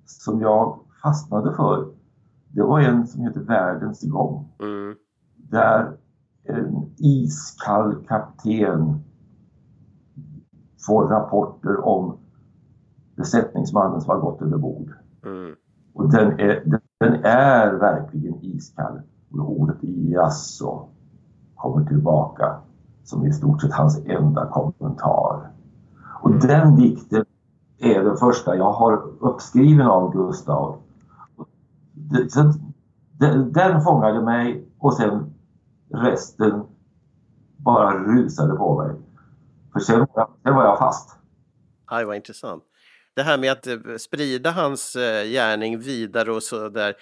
som 0.06 0.42
jag 0.42 0.80
fastnade 1.04 1.54
för 1.54 2.01
det 2.54 2.64
var 2.64 2.80
en 2.80 3.08
som 3.08 3.22
heter 3.22 3.40
Världens 3.40 4.04
gång. 4.04 4.50
Mm. 4.60 4.96
Där 5.36 5.98
en 6.44 6.92
iskall 6.98 7.96
kapten 8.08 9.04
får 10.88 11.08
rapporter 11.08 11.86
om 11.86 12.18
besättningsmannen 13.16 14.02
som 14.02 14.10
har 14.10 14.20
gått 14.20 14.42
över 14.42 14.58
bord. 14.58 14.92
Mm. 15.26 15.56
Och 15.94 16.12
den 16.12 16.40
är, 16.40 16.80
den 17.00 17.14
är 17.26 17.74
verkligen 17.74 18.36
iskall. 18.42 19.02
Och 19.32 19.52
ordet 19.52 19.78
jaså 19.82 20.88
kommer 21.56 21.86
tillbaka 21.86 22.56
som 23.04 23.26
i 23.26 23.34
stort 23.34 23.62
sett 23.62 23.74
hans 23.74 24.02
enda 24.06 24.46
kommentar. 24.46 25.50
Och 26.22 26.30
mm. 26.30 26.40
den 26.40 26.76
dikten 26.76 27.26
är 27.78 28.04
den 28.04 28.18
första 28.18 28.56
jag 28.56 28.72
har 28.72 29.04
uppskriven 29.20 29.88
av 29.88 30.14
Gustav 30.14 30.78
så, 32.30 32.54
den, 33.20 33.54
den 33.54 33.82
fångade 33.82 34.22
mig 34.22 34.68
och 34.80 34.94
sen 34.94 35.34
resten 35.94 36.64
bara 37.58 37.98
rusade 37.98 38.56
på 38.56 38.84
mig. 38.84 38.96
För 39.74 39.80
sen, 39.80 40.08
sen 40.44 40.56
var 40.56 40.64
jag 40.64 40.78
fast. 40.78 41.18
Aj, 41.86 42.06
vad 42.06 42.16
intressant. 42.16 42.64
Det 43.16 43.22
här 43.22 43.38
med 43.38 43.52
att 43.52 43.68
eh, 43.68 43.76
sprida 44.00 44.52
hans 44.52 44.96
eh, 44.96 45.26
gärning 45.26 45.80
vidare 45.80 46.32
och 46.32 46.44
så 46.44 46.70
där. 46.70 46.94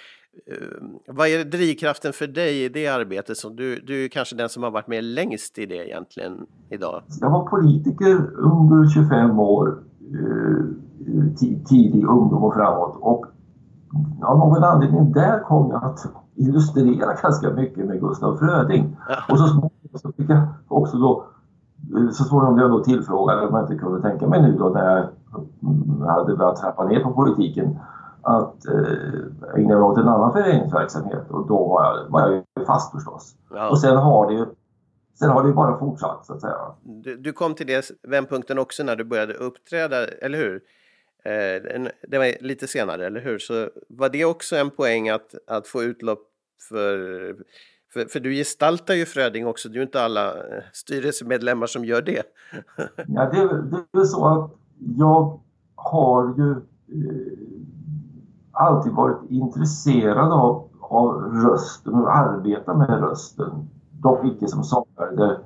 vad 1.08 1.27
är 1.27 1.44
drivkraften 1.44 2.13
för 2.13 2.27
dig 2.27 2.63
i 2.63 2.70
det 2.70 2.88
arbetet? 2.88 3.38
Som 3.38 3.56
du, 3.56 3.79
du 3.79 4.06
är 4.06 4.08
kanske 4.08 4.36
den 4.36 4.50
som 4.50 4.63
har 4.63 4.72
varit 4.72 4.88
med 4.88 5.03
längst 5.03 5.58
i 5.58 5.65
det 5.65 5.88
egentligen 5.89 6.46
idag. 6.70 7.03
Jag 7.22 7.29
var 7.29 7.48
politiker 7.48 8.38
under 8.38 8.89
25 8.89 9.39
år, 9.39 9.84
tidig 11.70 12.03
ungdom 12.03 12.44
och 12.44 12.53
framåt. 12.53 12.98
Och 13.01 13.25
av 14.24 14.38
någon 14.38 14.63
anledning 14.63 15.12
där 15.12 15.39
kom 15.39 15.72
jag 15.72 15.84
att 15.84 16.05
illustrera 16.36 17.13
ganska 17.13 17.50
mycket 17.50 17.86
med 17.86 18.00
Gustaf 18.00 18.39
Fröding. 18.39 18.98
Ja. 19.10 19.15
Och 19.29 19.39
så 19.39 19.48
småningom 19.48 19.72
så 19.96 20.12
fick 20.12 20.29
jag 20.29 20.48
också 20.67 20.98
då 20.98 21.25
så 22.12 22.24
småningom 22.24 22.55
blev 22.55 22.67
jag 22.67 22.77
då 22.77 22.84
tillfrågad 22.84 23.39
om 23.39 23.55
jag 23.55 23.63
inte 23.63 23.75
kunde 23.75 24.01
tänka 24.01 24.27
mig 24.27 24.41
nu 24.41 24.58
då 24.58 24.69
när 24.69 25.10
jag 26.00 26.08
hade 26.08 26.36
börjat 26.36 26.55
trappa 26.55 26.84
ner 26.84 27.03
på 27.03 27.13
politiken 27.13 27.79
att 28.22 28.65
eh, 28.67 29.55
ägna 29.55 29.74
mig 29.75 29.84
åt 29.84 29.98
en 29.98 30.08
annan 30.08 30.34
föreningsverksamhet 30.34 31.29
och 31.29 31.48
då 31.48 31.67
var 31.67 31.84
jag, 31.84 32.10
var 32.10 32.43
jag 32.53 32.65
fast 32.67 32.91
förstås. 32.91 33.36
Ja. 33.53 33.69
Och 33.69 33.79
sen 33.79 33.98
har 33.98 34.27
det 34.27 34.34
ju 34.34 34.46
Sen 35.19 35.29
har 35.29 35.43
det 35.43 35.53
bara 35.53 35.79
fortsatt 35.79 36.25
så 36.25 36.34
att 36.34 36.41
säga. 36.41 36.58
Du, 36.84 37.17
du 37.17 37.34
kom 37.34 37.55
till 37.55 37.67
det 37.67 37.91
vändpunkten 38.08 38.60
också 38.60 38.84
när 38.84 38.96
du 38.96 39.03
började 39.03 39.34
uppträda, 39.34 40.08
eller 40.08 40.38
hur? 40.38 40.62
Eh, 41.23 41.88
det 42.07 42.17
var 42.17 42.43
lite 42.43 42.67
senare, 42.67 43.05
eller 43.05 43.21
hur? 43.21 43.39
Så 43.39 43.69
var 43.89 44.09
det 44.09 44.25
också 44.25 44.55
en 44.55 44.69
poäng 44.69 45.09
att, 45.09 45.35
att 45.47 45.67
få 45.67 45.83
utlopp 45.83 46.19
för, 46.69 46.97
för, 47.93 48.05
för 48.05 48.19
du 48.19 48.33
gestaltar 48.33 48.93
ju 48.93 49.05
Fröding 49.05 49.47
också, 49.47 49.69
det 49.69 49.73
är 49.73 49.77
ju 49.77 49.83
inte 49.83 50.01
alla 50.01 50.33
eh, 50.33 50.63
styrelsemedlemmar 50.73 51.67
som 51.67 51.85
gör 51.85 52.01
det. 52.01 52.23
ja, 53.07 53.29
det, 53.29 53.61
det 53.91 53.99
är 53.99 54.03
så 54.03 54.25
att 54.25 54.51
jag 54.97 55.39
har 55.75 56.35
ju 56.38 56.51
eh, 56.51 57.38
alltid 58.51 58.91
varit 58.91 59.29
intresserad 59.29 60.31
av, 60.31 60.69
av 60.79 61.21
rösten 61.21 61.93
och 61.93 62.17
arbeta 62.17 62.73
med 62.73 62.89
rösten. 62.89 63.69
Dock 63.91 64.25
icke 64.25 64.47
som 64.47 64.63
sångare, 64.63 65.15
det, 65.15 65.39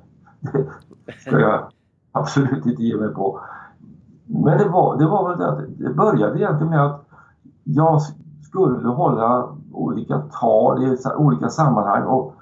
det 1.06 1.12
ska 1.12 1.40
jag 1.40 1.70
absolut 2.12 2.66
inte 2.66 2.82
ge 2.82 2.96
mig 2.96 3.14
på. 3.14 3.40
Men 4.26 4.58
det 4.58 4.68
var, 4.68 4.96
det 4.96 5.06
var 5.06 5.28
väl 5.28 5.38
det 5.38 5.48
att 5.48 5.58
det 5.78 5.94
började 5.94 6.38
egentligen 6.38 6.70
med 6.70 6.86
att 6.86 7.04
jag 7.64 8.00
skulle 8.42 8.88
hålla 8.88 9.48
olika 9.72 10.18
tal 10.18 10.82
i 10.82 10.96
olika 11.16 11.48
sammanhang 11.48 12.02
och 12.02 12.34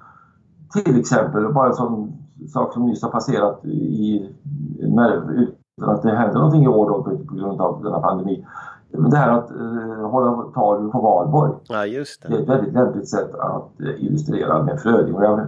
till 0.72 1.00
exempel 1.00 1.52
bara 1.52 1.68
en 1.68 1.74
sån 1.74 2.12
sak 2.48 2.72
som 2.72 2.86
nyss 2.86 3.02
har 3.02 3.10
passerat 3.10 3.64
i, 3.64 4.28
utan 4.78 5.90
att 5.90 6.02
det 6.02 6.16
hände 6.16 6.34
någonting 6.34 6.64
i 6.64 6.68
år 6.68 6.88
då 6.88 7.02
på 7.02 7.34
grund 7.34 7.60
av 7.60 7.82
denna 7.82 8.00
pandemi. 8.00 8.46
Det 8.90 9.16
här 9.16 9.38
att 9.38 9.50
eh, 9.50 10.10
hålla 10.10 10.42
tal 10.54 10.90
på 10.90 11.00
valborg. 11.00 11.52
Ja, 11.68 11.86
just 11.86 12.22
det. 12.22 12.28
det 12.28 12.36
är 12.36 12.42
ett 12.42 12.48
väldigt 12.48 12.74
lämpligt 12.74 13.08
sätt 13.08 13.34
att 13.34 13.80
eh, 13.80 14.04
illustrera 14.04 14.62
med 14.62 14.80
Fröding. 14.80 15.14
Jag, 15.14 15.46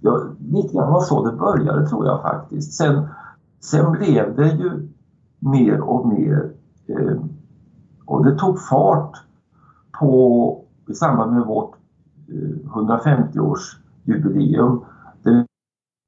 jag, 0.00 0.20
lite 0.38 0.74
grann 0.74 0.92
var 0.92 1.00
så 1.00 1.24
det 1.24 1.36
började 1.36 1.86
tror 1.86 2.06
jag 2.06 2.22
faktiskt. 2.22 2.72
Sen, 2.72 3.08
sen 3.60 3.92
blev 3.92 4.36
det 4.36 4.48
ju 4.48 4.88
mer 5.42 5.80
och 5.80 6.08
mer 6.08 6.52
eh, 6.86 7.16
och 8.04 8.24
det 8.24 8.38
tog 8.38 8.60
fart 8.60 9.16
på, 9.98 10.64
i 10.88 10.94
samband 10.94 11.32
med 11.32 11.46
vårt 11.46 11.74
eh, 12.28 12.70
150-årsjubileum. 12.70 14.84
Det 15.22 15.30
vill 15.30 15.46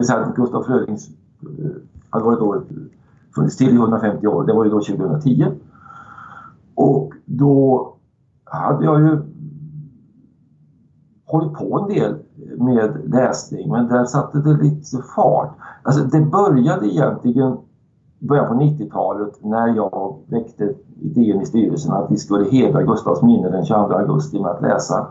säga 0.07 0.19
att 0.19 0.37
Gustaf 0.37 0.67
Frödings 0.67 1.09
eh, 1.09 1.14
hade 2.11 2.25
varit 2.25 2.38
då, 2.38 2.62
funnits 3.35 3.57
till 3.57 3.75
i 3.75 3.76
150 3.76 4.26
år, 4.26 4.45
det 4.45 4.53
var 4.53 4.64
ju 4.64 4.71
då 4.71 4.81
2010. 4.81 5.47
Och 6.75 7.12
då 7.25 7.95
hade 8.45 8.85
jag 8.85 9.00
ju 9.00 9.23
hållit 11.25 11.53
på 11.53 11.79
en 11.79 11.88
del 11.95 12.19
med 12.59 13.00
läsning 13.05 13.71
men 13.71 13.88
där 13.88 14.05
satte 14.05 14.38
det 14.38 14.62
lite 14.62 15.03
fart. 15.17 15.57
Alltså 15.83 16.05
det 16.05 16.21
började 16.21 16.87
egentligen 16.87 17.57
början 18.28 18.49
på 18.49 18.54
90-talet 18.54 19.45
när 19.45 19.69
jag 19.76 20.19
väckte 20.26 20.75
idén 21.00 21.40
i 21.40 21.47
styrelsen 21.47 21.93
att 21.93 22.11
vi 22.11 22.16
skulle 22.16 22.50
hedra 22.50 22.83
Gustavs 22.83 23.23
minne 23.23 23.50
den 23.50 23.64
22 23.64 23.95
augusti 23.95 24.40
med 24.40 24.50
att 24.50 24.62
läsa 24.62 25.07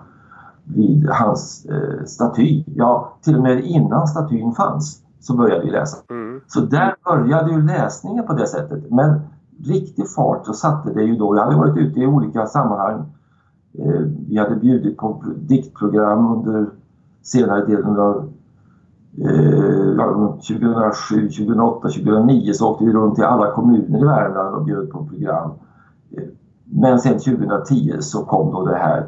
vid 0.63 1.09
hans 1.09 1.65
eh, 1.65 2.05
staty. 2.05 2.63
Ja, 2.75 3.13
till 3.21 3.35
och 3.35 3.43
med 3.43 3.65
innan 3.65 4.07
statyn 4.07 4.51
fanns 4.51 5.01
så 5.19 5.35
började 5.35 5.65
vi 5.65 5.71
läsa. 5.71 5.97
Mm. 6.09 6.41
Så 6.47 6.59
där 6.59 6.95
började 7.05 7.51
ju 7.51 7.61
läsningen 7.61 8.27
på 8.27 8.33
det 8.33 8.47
sättet. 8.47 8.91
Men 8.91 9.19
riktig 9.63 10.09
fart 10.09 10.45
så 10.45 10.53
satte 10.53 10.93
det 10.93 11.03
ju 11.03 11.15
då. 11.15 11.35
Jag 11.35 11.43
hade 11.43 11.55
varit 11.55 11.77
ute 11.77 11.99
i 11.99 12.07
olika 12.07 12.45
sammanhang. 12.45 13.05
Eh, 13.79 14.01
vi 14.27 14.37
hade 14.37 14.55
bjudit 14.55 14.97
på 14.97 15.23
diktprogram 15.35 16.31
under 16.33 16.69
senare 17.23 17.65
delen 17.65 17.99
av 17.99 18.32
2007, 19.17 21.29
2008, 21.29 21.89
2009 21.89 22.53
så 22.53 22.69
åkte 22.69 22.85
vi 22.85 22.93
runt 22.93 23.19
i 23.19 23.21
alla 23.21 23.51
kommuner 23.51 23.99
i 23.99 24.05
Värmland 24.05 24.55
och 24.55 24.63
bjöd 24.63 24.89
på 24.89 25.05
program. 25.05 25.51
Eh, 26.17 26.23
men 26.65 26.99
sen 26.99 27.19
2010 27.19 27.97
så 27.99 28.25
kom 28.25 28.51
då 28.51 28.65
det 28.65 28.75
här 28.75 29.07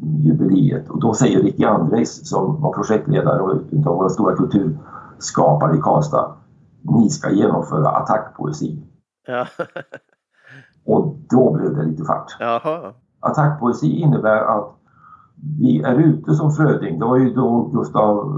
jubileet 0.00 0.88
och 0.88 1.00
då 1.00 1.14
säger 1.14 1.42
Ricky 1.42 1.64
Andres 1.64 2.28
som 2.28 2.60
var 2.60 2.72
projektledare 2.72 3.42
och 3.42 3.60
utav 3.70 3.96
våra 3.96 4.08
stora 4.08 4.36
kulturskapare 4.36 5.76
i 5.76 5.80
Karlstad 5.80 6.34
ni 6.82 7.10
ska 7.10 7.30
genomföra 7.30 7.88
attackpoesi. 7.88 8.82
Ja. 9.26 9.46
och 10.86 11.16
då 11.30 11.52
blev 11.52 11.76
det 11.76 11.82
lite 11.82 12.04
fart. 12.04 12.36
Jaha. 12.40 12.92
Attackpoesi 13.20 13.86
innebär 13.86 14.40
att 14.40 14.77
vi 15.42 15.82
är 15.82 15.94
ute 15.94 16.34
som 16.34 16.50
Fröding. 16.50 16.98
Det 16.98 17.04
var 17.04 17.16
ju 17.16 17.34
då 17.34 17.70
Gustav 17.72 18.32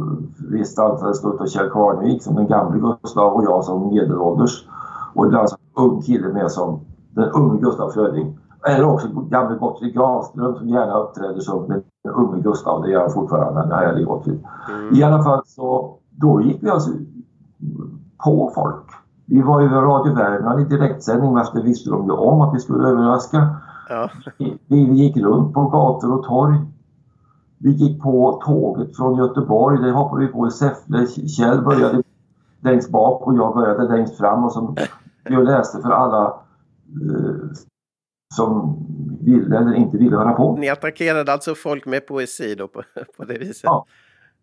gestaltades 0.53 1.25
av 1.25 1.47
Kjell 1.47 1.71
Kvarnevik 1.71 2.23
som 2.23 2.35
den 2.35 2.47
gamle 2.47 2.97
Gustav 3.03 3.35
och 3.35 3.45
jag 3.45 3.65
som 3.65 3.89
medelålders. 3.89 4.69
Och 5.15 5.27
ibland 5.27 5.49
som 5.49 5.59
ung 5.75 6.03
kille 6.03 6.29
med 6.29 6.51
som 6.51 6.81
den 7.11 7.31
unge 7.31 7.61
Gustav 7.61 7.91
Fröding. 7.91 8.39
Eller 8.69 8.85
också 8.85 9.09
gamle 9.09 9.59
Gottfrid 9.59 9.95
Granström 9.95 10.55
som 10.55 10.69
gärna 10.69 10.95
uppträder 10.95 11.41
som 11.41 11.69
den 11.69 11.83
unge 12.15 12.43
Gustav. 12.43 12.83
Det 12.83 12.91
gör 12.91 13.01
han 13.01 13.11
fortfarande, 13.11 13.61
den 13.61 13.73
härlige 13.73 14.05
Gottfrid. 14.05 14.45
Mm. 14.71 14.95
I 14.95 15.03
alla 15.03 15.23
fall 15.23 15.43
så, 15.47 15.97
då 16.11 16.41
gick 16.41 16.63
vi 16.63 16.71
alltså 16.71 16.91
på 18.25 18.53
folk. 18.55 18.85
Vi 19.27 19.43
var 19.43 19.61
ju 19.61 19.69
Radio 19.69 20.15
Värmland 20.15 20.61
i 20.61 20.65
direktsändning, 20.65 21.35
men 21.35 21.45
det 21.55 21.63
visste 21.63 21.91
de 21.91 22.05
ju 22.05 22.13
om 22.13 22.41
att 22.41 22.55
vi 22.55 22.59
skulle 22.59 22.89
överraska. 22.89 23.49
Ja. 23.89 24.11
Vi, 24.39 24.59
vi 24.67 24.77
gick 24.77 25.17
runt 25.17 25.55
på 25.55 25.63
gator 25.63 26.19
och 26.19 26.25
torg 26.25 26.57
vi 27.63 27.71
gick 27.71 28.03
på 28.03 28.43
tåget 28.45 28.97
från 28.97 29.19
Göteborg, 29.19 29.83
det 29.83 29.91
hoppade 29.91 30.27
vi 30.27 30.33
på 30.33 30.49
i 30.49 30.51
Säffle. 30.51 31.07
Kjell 31.07 31.63
började 31.63 32.03
längst 32.61 32.91
bak 32.91 33.27
och 33.27 33.35
jag 33.35 33.55
började 33.55 33.97
längst 33.97 34.19
fram 34.19 34.45
och 34.45 34.53
som 34.53 34.77
jag 35.25 35.45
läste 35.45 35.83
för 35.83 35.91
alla 35.91 36.27
eh, 36.27 37.51
som 38.35 38.77
ville 39.21 39.59
eller 39.59 39.75
inte 39.75 39.99
ville 39.99 40.17
höra 40.17 40.33
på. 40.33 40.57
Ni 40.57 40.69
attackerade 40.69 41.33
alltså 41.33 41.55
folk 41.55 41.87
med 41.87 42.07
poesi 42.07 42.55
då 42.55 42.69
på, 42.69 42.83
på 43.17 43.25
det 43.25 43.39
viset? 43.39 43.65
Ja, 43.65 43.87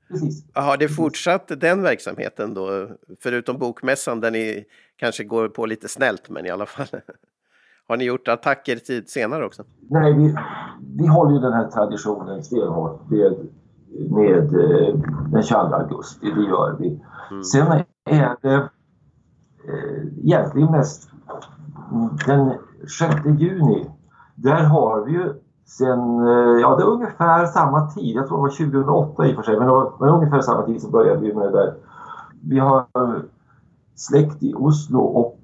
precis. 0.09 0.45
Har 0.53 0.77
det 0.77 0.89
fortsatt 0.89 1.51
den 1.61 1.81
verksamheten 1.81 2.53
då? 2.53 2.89
Förutom 3.19 3.57
bokmässan 3.57 4.19
där 4.19 4.31
ni 4.31 4.65
kanske 4.95 5.23
går 5.23 5.47
på 5.49 5.65
lite 5.65 5.87
snällt 5.87 6.29
men 6.29 6.45
i 6.45 6.49
alla 6.49 6.65
fall? 6.65 6.87
Har 7.87 7.97
ni 7.97 8.03
gjort 8.03 8.27
attacker 8.27 8.75
tid 8.75 9.09
senare 9.09 9.45
också? 9.45 9.63
Nej, 9.89 10.13
vi, 10.13 10.35
vi 10.97 11.07
håller 11.07 11.33
ju 11.33 11.39
den 11.39 11.53
här 11.53 11.67
traditionen 11.67 12.43
stenhårt 12.43 13.09
med, 13.09 13.33
med 14.09 14.43
eh, 14.43 14.95
den 15.31 15.43
22 15.43 15.57
augusti. 15.57 16.31
Det 16.35 16.41
gör 16.41 16.75
vi. 16.79 17.01
Mm. 17.31 17.43
Sen 17.43 17.67
är 18.09 18.35
det 18.41 18.55
eh, 18.55 20.07
egentligen 20.23 20.71
mest 20.71 21.09
den 22.25 22.53
6 22.99 23.15
juni. 23.39 23.89
Där 24.35 24.63
har 24.63 25.05
vi 25.05 25.11
ju 25.11 25.33
sen, 25.65 25.99
eh, 26.27 26.61
ja 26.61 26.75
det 26.75 26.83
är 26.83 26.87
ungefär 26.87 27.45
samma 27.45 27.87
tid, 27.87 28.15
jag 28.15 28.27
tror 28.27 28.37
det 28.37 28.41
var 28.41 28.49
2008 28.49 29.27
i 29.27 29.31
och 29.31 29.35
för 29.35 29.43
sig, 29.43 29.57
men 29.57 29.67
det 29.67 29.73
var, 29.73 29.93
men 29.99 30.09
ungefär 30.09 30.41
samma 30.41 30.65
tid 30.65 30.81
så 30.81 30.89
började 30.89 31.21
vi 31.21 31.33
med 31.33 31.43
det 31.43 31.51
där. 31.51 31.73
Vi 32.43 32.59
har 32.59 32.85
släkt 33.95 34.43
i 34.43 34.53
Oslo 34.53 34.99
och 34.99 35.39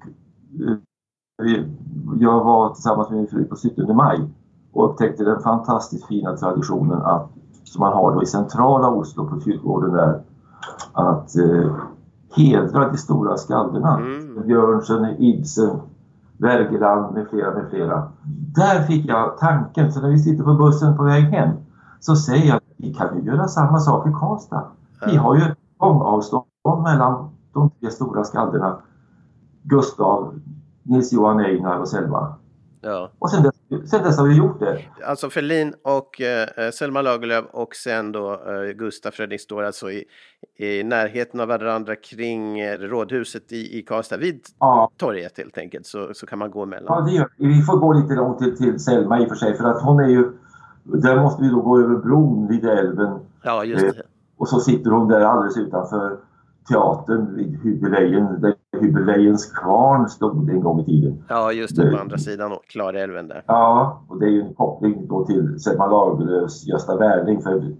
jag 2.20 2.44
var 2.44 2.74
tillsammans 2.74 3.10
med 3.10 3.18
min 3.18 3.26
fru 3.26 3.44
på 3.44 3.56
17 3.56 3.96
maj 3.96 4.30
och 4.72 4.90
upptäckte 4.90 5.24
den 5.24 5.40
fantastiskt 5.40 6.06
fina 6.06 6.36
traditionen 6.36 7.02
att, 7.02 7.30
som 7.64 7.80
man 7.80 7.92
har 7.92 8.14
då 8.14 8.22
i 8.22 8.26
centrala 8.26 8.90
Oslo 8.90 9.28
på 9.28 9.40
kyrkogården 9.40 9.92
där, 9.92 10.22
att 10.92 11.36
eh, 11.36 11.74
hedra 12.36 12.88
de 12.88 12.96
stora 12.98 13.36
skalderna. 13.36 13.98
Mm. 13.98 14.46
Björnsen, 14.46 15.22
Ibsen, 15.22 15.80
Wergeland 16.38 17.14
med 17.14 17.28
flera, 17.28 17.54
med 17.54 17.70
flera. 17.70 18.12
Där 18.54 18.82
fick 18.82 19.08
jag 19.08 19.38
tanken, 19.38 19.92
så 19.92 20.00
när 20.00 20.08
vi 20.08 20.18
sitter 20.18 20.44
på 20.44 20.54
bussen 20.54 20.96
på 20.96 21.02
väg 21.02 21.24
hem 21.24 21.50
så 22.00 22.16
säger 22.16 22.46
jag 22.46 22.56
att 22.56 22.62
vi 22.76 22.94
kan 22.94 23.16
ju 23.16 23.22
göra 23.22 23.48
samma 23.48 23.78
sak 23.78 24.08
i 24.08 24.12
Karlstad. 24.12 24.64
Vi 25.06 25.16
har 25.16 25.34
ju 25.34 25.54
gångavstånd 25.76 26.82
mellan 26.82 27.30
de 27.52 27.70
tre 27.70 27.90
stora 27.90 28.24
skalderna 28.24 28.76
Gustav, 29.62 30.34
Nils 30.84 31.12
Johan 31.12 31.40
Einar 31.40 31.78
och 31.78 31.88
Selma. 31.88 32.34
Ja. 32.80 33.10
Och 33.18 33.30
sen 33.30 33.42
dess 33.42 33.54
sen 33.90 34.02
dess 34.02 34.18
har 34.18 34.26
vi 34.26 34.36
gjort 34.36 34.60
det. 34.60 34.78
Alltså 35.06 35.30
Ferlin 35.30 35.74
och 35.82 36.20
eh, 36.20 36.70
Selma 36.70 37.02
Lagerlöf 37.02 37.44
och 37.52 37.74
sen 37.74 38.12
då 38.12 38.32
eh, 38.32 38.72
Gustaf 38.76 39.14
Fröding 39.14 39.38
står 39.38 39.62
alltså 39.62 39.90
i, 39.90 40.04
i 40.58 40.82
närheten 40.82 41.40
av 41.40 41.48
varandra 41.48 41.96
kring 41.96 42.60
eh, 42.60 42.78
rådhuset 42.78 43.52
i, 43.52 43.78
i 43.78 43.82
Karlstad 43.82 44.16
vid 44.16 44.40
ja. 44.58 44.90
torget 44.96 45.38
helt 45.38 45.58
enkelt 45.58 45.86
så, 45.86 46.14
så 46.14 46.26
kan 46.26 46.38
man 46.38 46.50
gå 46.50 46.62
emellan. 46.62 46.98
Ja, 46.98 47.00
det 47.00 47.10
gör 47.10 47.28
vi. 47.36 47.62
får 47.62 47.76
gå 47.76 47.92
lite 47.92 48.14
långt 48.14 48.38
till, 48.38 48.56
till 48.56 48.78
Selma 48.78 49.20
i 49.20 49.24
och 49.24 49.28
för 49.28 49.36
sig 49.36 49.56
för 49.56 49.64
att 49.64 49.82
hon 49.82 50.00
är 50.00 50.08
ju 50.08 50.32
där 50.84 51.20
måste 51.20 51.42
vi 51.42 51.48
då 51.48 51.60
gå 51.60 51.78
över 51.78 51.96
bron 51.96 52.46
vid 52.48 52.64
älven. 52.64 53.18
Ja, 53.42 53.64
just 53.64 53.82
det. 53.82 53.88
Eh, 53.88 54.06
och 54.36 54.48
så 54.48 54.60
sitter 54.60 54.90
hon 54.90 55.08
där 55.08 55.20
alldeles 55.20 55.56
utanför 55.56 56.16
teatern 56.68 57.36
vid 57.36 57.60
Hybelejen, 57.62 58.40
där 58.40 58.54
Hybelejens 58.84 59.52
kvarn 59.52 60.08
stod 60.08 60.50
en 60.50 60.60
gång 60.60 60.80
i 60.80 60.84
tiden. 60.84 61.24
Ja, 61.28 61.52
just 61.52 61.76
det, 61.76 61.90
på 61.90 61.96
andra 61.96 62.18
sidan 62.18 62.56
Klarälven 62.68 63.28
där. 63.28 63.44
Ja, 63.46 64.04
och 64.08 64.20
det 64.20 64.26
är 64.26 64.30
ju 64.30 64.40
en 64.40 64.54
koppling 64.54 65.08
då 65.08 65.26
till 65.26 65.60
Selma 65.60 65.86
Lagerlöfs 65.86 66.66
Gösta 66.66 66.96
Berling 66.96 67.42
för 67.42 67.74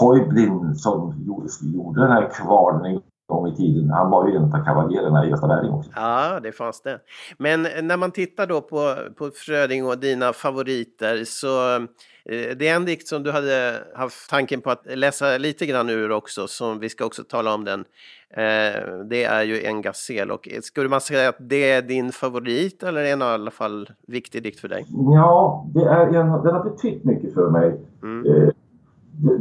Heublin 0.00 0.74
som 0.74 1.24
gjorde 1.26 2.00
den 2.00 2.10
här 2.10 2.30
kvarnen 2.30 2.86
en 2.86 3.00
gång 3.28 3.48
i 3.48 3.56
tiden. 3.56 3.90
Han 3.90 4.10
var 4.10 4.28
ju 4.28 4.36
en 4.36 4.44
av 4.44 4.64
kavaljererna 4.64 5.26
i 5.26 5.28
Gösta 5.28 5.46
Berling 5.46 5.72
också. 5.72 5.90
Ja, 5.96 6.40
det 6.42 6.52
fanns 6.52 6.82
det. 6.82 6.98
Men 7.38 7.62
när 7.62 7.96
man 7.96 8.10
tittar 8.10 8.46
då 8.46 8.60
på, 8.60 8.94
på 9.18 9.30
Fröding 9.34 9.86
och 9.86 9.98
dina 9.98 10.32
favoriter 10.32 11.24
så 11.24 11.86
det 12.28 12.68
är 12.68 12.76
en 12.76 12.84
dikt 12.84 13.08
som 13.08 13.22
du 13.22 13.30
hade 13.32 13.82
haft 13.94 14.30
tanken 14.30 14.60
på 14.60 14.70
att 14.70 14.86
läsa 14.86 15.38
lite 15.38 15.66
grann 15.66 15.90
ur 15.90 16.10
också, 16.10 16.46
som 16.46 16.78
vi 16.78 16.88
ska 16.88 17.04
också 17.04 17.24
tala 17.24 17.54
om 17.54 17.64
den. 17.64 17.84
Eh, 18.30 18.98
det 19.10 19.24
är 19.24 19.42
ju 19.42 19.62
en 19.62 19.82
gasel 19.82 20.30
och 20.30 20.48
skulle 20.62 20.88
man 20.88 21.00
säga 21.00 21.28
att 21.28 21.36
det 21.38 21.70
är 21.70 21.82
din 21.82 22.12
favorit 22.12 22.82
eller 22.82 23.04
en 23.04 23.22
i 23.22 23.24
alla 23.24 23.50
fall 23.50 23.88
viktig 24.06 24.42
dikt 24.42 24.60
för 24.60 24.68
dig? 24.68 24.86
Ja, 25.14 25.66
det 25.74 25.84
är 25.84 26.06
en, 26.06 26.12
den 26.12 26.54
har 26.54 26.70
betytt 26.70 27.04
mycket 27.04 27.34
för 27.34 27.50
mig. 27.50 27.80
Mm. 28.02 28.26
Eh, 28.26 28.48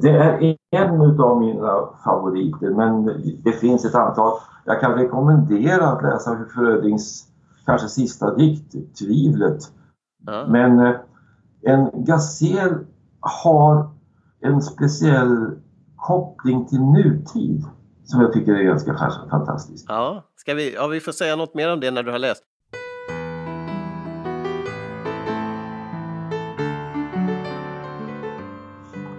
det 0.01 0.09
är 0.09 0.57
en 0.71 1.19
av 1.21 1.39
mina 1.39 1.89
favoriter 2.03 2.69
men 2.69 3.05
det 3.43 3.51
finns 3.51 3.85
ett 3.85 3.95
antal. 3.95 4.31
Jag 4.65 4.79
kan 4.81 4.93
rekommendera 4.93 5.87
att 5.87 6.03
läsa 6.03 6.45
Frödings 6.55 7.27
kanske 7.65 7.87
sista 7.87 8.35
dikt, 8.35 8.75
Tvivlet. 8.99 9.59
Mm. 10.27 10.51
Men 10.51 10.79
eh, 10.79 10.95
en 11.61 12.03
gasel 12.05 12.85
har 13.19 13.89
en 14.41 14.61
speciell 14.61 15.59
koppling 15.95 16.65
till 16.65 16.81
nutid 16.81 17.65
som 18.03 18.21
jag 18.21 18.33
tycker 18.33 18.53
är 18.53 18.63
ganska 18.63 18.97
fantastisk. 19.29 19.85
Ja, 19.87 20.23
ska 20.35 20.53
vi, 20.53 20.73
ja, 20.73 20.87
vi 20.87 20.99
får 20.99 21.11
säga 21.11 21.35
något 21.35 21.55
mer 21.55 21.73
om 21.73 21.79
det 21.79 21.91
när 21.91 22.03
du 22.03 22.11
har 22.11 22.19
läst. 22.19 22.43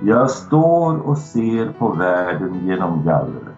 Jag 0.05 0.31
står 0.31 0.99
och 0.99 1.19
ser 1.19 1.73
på 1.79 1.89
världen 1.89 2.67
genom 2.67 3.05
gallret. 3.05 3.55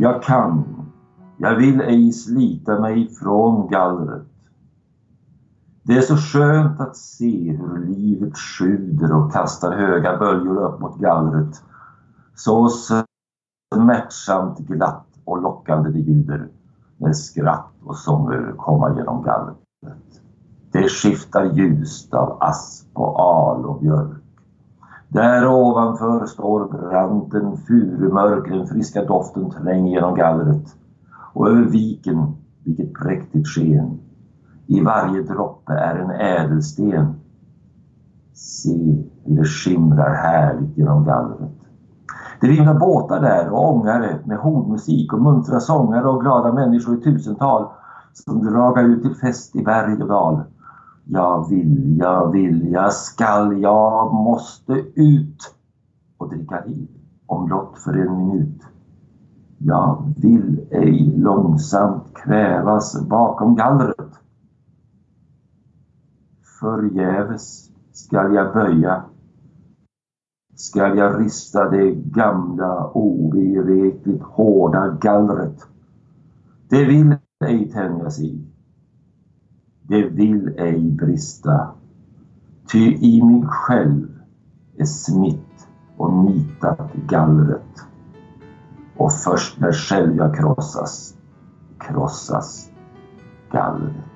Jag 0.00 0.22
kan, 0.22 0.64
jag 1.36 1.56
vill 1.56 1.80
ej 1.80 2.12
slita 2.12 2.80
mig 2.80 3.08
från 3.22 3.70
gallret. 3.70 4.29
Det 5.82 5.96
är 5.96 6.00
så 6.00 6.16
skönt 6.16 6.80
att 6.80 6.96
se 6.96 7.52
hur 7.52 7.78
livet 7.78 8.38
sjuder 8.38 9.12
och 9.16 9.32
kastar 9.32 9.72
höga 9.72 10.16
böljor 10.16 10.56
upp 10.56 10.80
mot 10.80 10.98
gallret. 10.98 11.62
Så 12.34 12.68
smärtsamt 13.74 14.58
glatt 14.58 15.06
och 15.24 15.42
lockande 15.42 15.90
det 15.90 15.98
ljuder 15.98 16.48
när 16.96 17.12
skratt 17.12 17.72
och 17.84 17.96
sånger 17.96 18.54
komma 18.56 18.96
genom 18.96 19.22
gallret. 19.22 19.56
Det 20.72 20.88
skiftar 20.88 21.44
ljust 21.44 22.14
av 22.14 22.36
asp 22.40 22.88
och 22.92 23.20
al 23.20 23.64
och 23.64 23.80
björk. 23.80 24.22
Där 25.08 25.48
ovanför 25.48 26.26
står 26.26 26.68
branten, 26.68 27.56
furumörk, 27.56 28.48
den 28.48 28.66
friska 28.66 29.04
doften 29.04 29.50
tränger 29.50 29.92
genom 29.92 30.14
gallret. 30.14 30.76
Och 31.32 31.48
över 31.48 31.64
viken, 31.64 32.36
vilket 32.64 32.94
präktigt 32.94 33.48
sken. 33.48 33.98
I 34.70 34.80
varje 34.80 35.22
droppe 35.22 35.72
är 35.72 35.96
en 35.96 36.10
ädelsten. 36.10 37.14
Se 38.32 39.04
hur 39.24 39.36
det 39.36 39.44
skimrar 39.44 40.14
härligt 40.14 40.78
genom 40.78 41.04
gallret. 41.04 41.50
Det 42.40 42.48
vimlar 42.48 42.74
båtar 42.74 43.20
där 43.20 43.50
och 43.50 43.68
ångare 43.74 44.18
med 44.24 44.38
hordmusik 44.38 45.12
och 45.12 45.22
muntra 45.22 45.60
sångare 45.60 46.08
och 46.08 46.20
glada 46.20 46.52
människor 46.52 46.98
i 46.98 47.00
tusental 47.00 47.66
som 48.12 48.44
dragar 48.44 48.84
ut 48.84 49.02
till 49.02 49.14
fest 49.14 49.56
i 49.56 49.62
berg 49.62 50.02
och 50.02 50.08
dal. 50.08 50.42
Jag 51.04 51.48
vill, 51.48 51.98
jag 51.98 52.32
vill, 52.32 52.72
jag 52.72 52.92
skall, 52.92 53.60
jag 53.60 54.14
måste 54.14 54.72
ut 54.94 55.54
och 56.18 56.28
dricka 56.28 56.64
liv 56.66 56.88
om 57.26 57.46
blott 57.46 57.78
för 57.78 57.92
en 57.92 58.16
minut. 58.16 58.62
Jag 59.58 60.14
vill 60.16 60.66
ej 60.70 61.14
långsamt 61.16 62.14
kvävas 62.14 63.08
bakom 63.08 63.56
gallret. 63.56 63.99
Förgäves 66.60 67.70
skall 67.92 68.34
jag 68.34 68.52
böja 68.54 69.04
skall 70.54 70.98
jag 70.98 71.20
rista 71.20 71.70
det 71.70 71.90
gamla 71.94 72.86
obevekligt 72.86 74.22
hårda 74.22 74.98
gallret. 75.00 75.66
Det 76.68 76.84
vill 76.84 77.16
ej 77.44 77.70
tänja 77.70 78.10
sig. 78.10 78.38
Det 79.82 80.08
vill 80.08 80.54
ej 80.58 80.90
brista. 80.90 81.70
Ty 82.72 82.78
i 82.78 83.22
mig 83.22 83.44
själv 83.46 84.18
är 84.76 84.84
smitt 84.84 85.68
och 85.96 86.12
nitat 86.12 86.92
gallret. 87.08 87.86
Och 88.96 89.12
först 89.12 89.60
när 89.60 89.72
själv 89.72 90.16
jag 90.16 90.36
krossas, 90.36 91.16
krossas 91.78 92.70
gallret. 93.52 94.09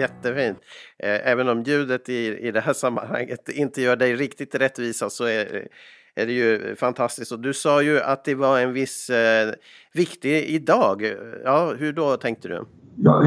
Jättefint. 0.00 0.58
Eh, 0.98 1.30
även 1.30 1.48
om 1.48 1.62
ljudet 1.62 2.08
i, 2.08 2.38
i 2.48 2.50
det 2.50 2.60
här 2.60 2.72
sammanhanget 2.84 3.48
inte 3.48 3.82
gör 3.82 3.96
dig 3.96 4.16
riktigt 4.16 4.54
rättvisa 4.54 5.10
så 5.10 5.24
är, 5.24 5.68
är 6.14 6.26
det 6.26 6.32
ju 6.32 6.76
fantastiskt. 6.76 7.32
Och 7.32 7.40
du 7.40 7.54
sa 7.54 7.82
ju 7.82 8.00
att 8.00 8.24
det 8.24 8.34
var 8.34 8.60
en 8.60 8.72
viss 8.72 9.10
eh, 9.10 9.52
viktig 9.94 10.44
idag. 10.44 11.02
Ja, 11.44 11.72
hur 11.78 11.92
då 11.92 12.16
tänkte 12.16 12.48
du? 12.48 12.64
Ja, 12.96 13.24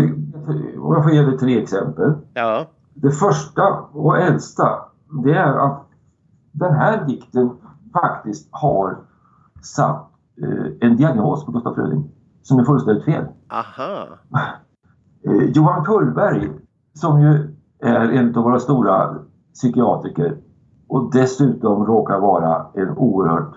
jag 0.76 1.04
får 1.04 1.12
ge 1.12 1.22
dig 1.22 1.38
tre 1.38 1.62
exempel. 1.62 2.14
Ja. 2.34 2.72
Det 2.94 3.12
första 3.12 3.70
och 3.94 4.18
äldsta 4.18 4.86
det 5.26 5.32
är 5.32 5.66
att 5.66 5.88
den 6.52 6.74
här 6.74 7.06
dikten 7.06 7.50
faktiskt 7.94 8.48
har 8.52 8.98
satt 9.62 10.10
eh, 10.44 10.88
en 10.90 10.98
diagnos 10.98 11.46
på 11.46 11.52
Gustaf 11.52 11.76
Fröding 11.76 12.10
som 12.42 12.60
är 12.60 12.64
fullständigt 12.64 13.06
fel. 13.06 13.26
Aha. 13.50 14.08
Eh, 15.26 15.44
Johan 15.54 15.86
Kullberg 15.86 16.52
som 16.93 17.21
ju 17.21 17.56
är 17.79 18.10
en 18.10 18.36
av 18.36 18.43
våra 18.43 18.60
stora 18.60 19.15
psykiatriker 19.53 20.38
och 20.88 21.12
dessutom 21.12 21.86
råkar 21.86 22.19
vara 22.19 22.65
en 22.73 22.89
oerhört 22.97 23.56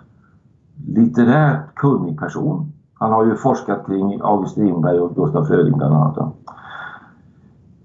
litterärt 0.86 1.74
kunnig 1.74 2.18
person. 2.18 2.72
Han 2.94 3.12
har 3.12 3.26
ju 3.26 3.36
forskat 3.36 3.86
kring 3.86 4.20
August 4.22 4.52
Strindberg 4.52 5.00
och 5.00 5.14
Gustaf 5.14 5.48
Fröding 5.48 5.76
bland 5.76 5.94
annat. 5.94 6.34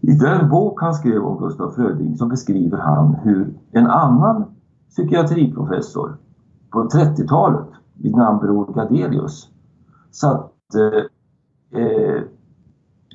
I 0.02 0.12
den 0.12 0.50
bok 0.50 0.82
han 0.82 0.94
skrev 0.94 1.26
om 1.26 1.38
Gustaf 1.38 1.76
Fröding 1.76 2.18
så 2.18 2.26
beskriver 2.26 2.78
han 2.78 3.16
hur 3.24 3.54
en 3.72 3.88
annan 3.88 4.46
psykiatriprofessor 4.90 6.18
på 6.72 6.84
30-talet 6.84 7.68
vid 7.94 8.16
namn 8.16 8.40
Bror 8.40 8.74
Gadelius 8.74 9.50
satte 10.12 11.08
eh, 11.72 12.22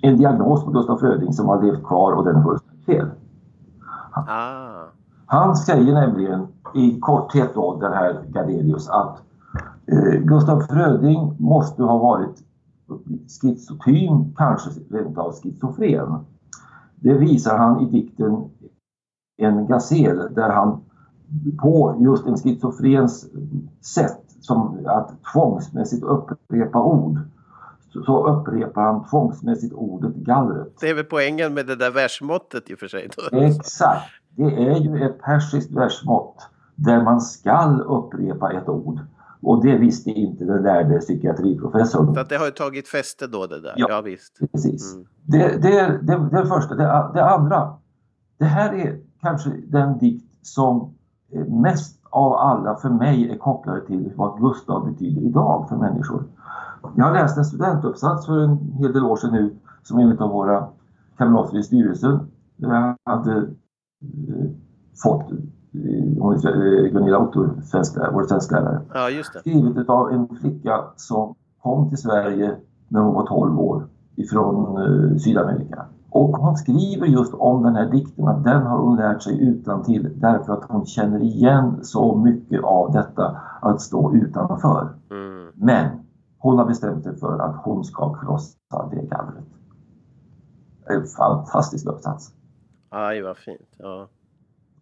en 0.02 0.16
diagnos 0.16 0.64
på 0.64 0.70
Gustaf 0.70 1.00
Fröding 1.00 1.32
som 1.32 1.48
har 1.48 1.62
levt 1.62 1.84
kvar 1.84 2.12
och 2.12 2.24
den 2.24 2.36
är 2.36 2.42
fullständigt 2.42 2.84
fel. 2.84 3.10
Ah. 4.12 4.84
Han 5.26 5.56
säger 5.56 5.94
nämligen 5.94 6.46
i 6.74 7.00
korthet 7.00 7.50
då, 7.54 7.76
den 7.80 7.92
här 7.92 8.24
Gardelius, 8.28 8.88
att 8.88 9.22
eh, 9.86 10.20
Gustaf 10.20 10.66
Fröding 10.66 11.36
måste 11.38 11.82
ha 11.82 11.98
varit 11.98 12.42
schizotyn, 13.40 14.34
kanske 14.36 14.70
rent 14.90 15.18
av 15.18 15.32
schizofren. 15.32 16.24
Det 16.96 17.14
visar 17.14 17.58
han 17.58 17.80
i 17.80 17.90
dikten 17.90 18.50
En 19.38 19.66
gasel 19.66 20.34
där 20.34 20.50
han 20.50 20.80
på 21.58 21.96
just 22.00 22.26
en 22.26 22.36
schizofrens 22.36 23.26
sätt, 23.94 24.24
som 24.40 24.78
att 24.86 25.12
tvångsmässigt 25.32 26.04
upprepa 26.04 26.82
ord, 26.82 27.18
så 28.04 28.26
upprepar 28.26 28.82
han 28.82 29.08
tvångsmässigt 29.08 29.72
ordet 29.72 30.14
gallret. 30.14 30.72
Det 30.80 30.90
är 30.90 30.94
väl 30.94 31.04
poängen 31.04 31.54
med 31.54 31.66
det 31.66 31.76
där 31.76 31.90
versmåttet 31.90 32.70
i 32.70 32.74
och 32.74 32.78
för 32.78 32.88
sig. 32.88 33.08
Då. 33.16 33.38
Exakt. 33.38 34.10
Det 34.36 34.42
är 34.42 34.76
ju 34.76 35.04
ett 35.06 35.22
persiskt 35.22 35.72
versmått 35.72 36.48
där 36.74 37.02
man 37.02 37.20
skall 37.20 37.80
upprepa 37.80 38.52
ett 38.52 38.68
ord. 38.68 39.00
Och 39.42 39.64
det 39.64 39.78
visste 39.78 40.10
inte 40.10 40.44
den 40.44 40.62
lärde 40.62 40.98
psykiatriprofessorn. 40.98 42.14
Så 42.14 42.20
att 42.20 42.28
det 42.28 42.36
har 42.36 42.46
ju 42.46 42.50
tagit 42.50 42.88
fäste 42.88 43.26
då 43.26 43.46
det 43.46 43.60
där? 43.60 43.74
Ja, 43.76 43.86
ja 43.88 44.00
visst. 44.00 44.38
Precis. 44.52 44.94
Mm. 44.94 45.06
Det, 45.22 45.62
det, 45.62 45.98
det, 46.02 46.28
det 46.30 46.46
första. 46.46 46.74
Det, 46.74 47.10
det 47.14 47.24
andra. 47.24 47.72
Det 48.38 48.44
här 48.44 48.72
är 48.72 49.00
kanske 49.20 49.50
den 49.66 49.98
dikt 49.98 50.46
som 50.46 50.94
mest 51.46 51.95
av 52.16 52.32
alla 52.32 52.76
för 52.76 52.88
mig 52.88 53.30
är 53.30 53.38
kopplade 53.38 53.86
till 53.86 54.12
vad 54.16 54.40
Gustav 54.40 54.86
betyder 54.86 55.22
idag 55.22 55.68
för 55.68 55.76
människor. 55.76 56.24
Jag 56.96 57.12
läste 57.12 57.40
en 57.40 57.44
studentuppsats 57.44 58.26
för 58.26 58.38
en 58.38 58.58
hel 58.78 58.92
del 58.92 59.04
år 59.04 59.16
sedan 59.16 59.32
nu 59.32 59.56
som 59.82 59.98
en 59.98 60.18
av 60.18 60.30
våra 60.30 60.68
kamrater 61.18 61.58
i 61.58 61.62
styrelsen 61.62 62.18
jag 62.56 62.96
hade 63.04 63.36
eh, 63.36 64.46
fått 65.02 65.32
eh, 65.32 66.92
Gunilla 66.92 67.18
Otto, 67.18 67.48
svenska, 67.62 68.10
vår 68.12 68.24
svensklärare. 68.24 68.80
Ja. 68.94 69.22
Skrivet 69.40 69.88
av 69.88 70.12
en 70.12 70.28
flicka 70.28 70.84
som 70.96 71.34
kom 71.62 71.88
till 71.88 71.98
Sverige 71.98 72.56
när 72.88 73.00
hon 73.00 73.14
var 73.14 73.26
12 73.26 73.60
år 73.60 73.86
ifrån 74.16 74.82
eh, 74.82 75.16
Sydamerika. 75.16 75.86
Och 76.16 76.36
hon 76.36 76.56
skriver 76.56 77.06
just 77.06 77.34
om 77.34 77.62
den 77.62 77.74
här 77.74 77.90
dikten 77.90 78.28
att 78.28 78.44
den 78.44 78.62
har 78.62 78.78
hon 78.78 78.96
lärt 78.96 79.22
sig 79.22 79.48
utan 79.48 79.82
till 79.82 80.20
därför 80.20 80.52
att 80.52 80.64
hon 80.68 80.86
känner 80.86 81.20
igen 81.22 81.78
så 81.82 82.16
mycket 82.16 82.64
av 82.64 82.92
detta 82.92 83.40
att 83.60 83.80
stå 83.80 84.14
utanför. 84.14 84.88
Mm. 85.10 85.52
Men 85.54 85.86
hon 86.38 86.58
har 86.58 86.66
bestämt 86.66 87.04
sig 87.04 87.16
för 87.16 87.38
att 87.38 87.56
hon 87.64 87.84
ska 87.84 88.14
krossa 88.14 88.88
det 88.90 89.02
gallret. 89.02 89.44
En 90.86 91.06
fantastisk 91.06 91.86
uppsats. 91.86 92.32
Aj, 92.90 93.22
vad 93.22 93.36
fint. 93.36 93.76
Ja. 93.78 94.08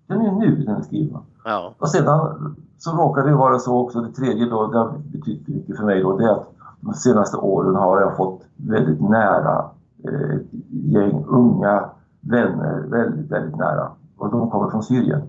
Den 0.06 0.20
är 0.20 0.32
nu 0.32 0.56
den 0.56 0.76
är 0.76 0.82
skriven. 0.82 1.20
Ja. 1.44 1.74
Och 1.78 1.88
sedan 1.88 2.56
så 2.78 2.96
råkar 2.96 3.22
det 3.22 3.34
vara 3.34 3.58
så 3.58 3.78
också, 3.78 4.00
det 4.00 4.12
tredje 4.12 4.50
då, 4.50 4.66
det 4.66 4.78
har 4.78 4.98
betytt 4.98 5.48
mycket 5.48 5.76
för 5.76 5.84
mig 5.84 6.02
då, 6.02 6.16
det 6.16 6.24
är 6.24 6.32
att 6.32 6.48
de 6.80 6.94
senaste 6.94 7.36
åren 7.36 7.74
har 7.74 8.00
jag 8.00 8.16
fått 8.16 8.42
väldigt 8.56 9.00
nära 9.00 9.70
eh, 10.04 10.38
gäng 10.70 11.24
unga 11.28 11.90
vänner, 12.20 12.80
väldigt, 12.80 13.30
väldigt 13.30 13.56
nära. 13.56 13.88
Och 14.18 14.30
de 14.30 14.50
kommer 14.50 14.70
från 14.70 14.82
Syrien. 14.82 15.22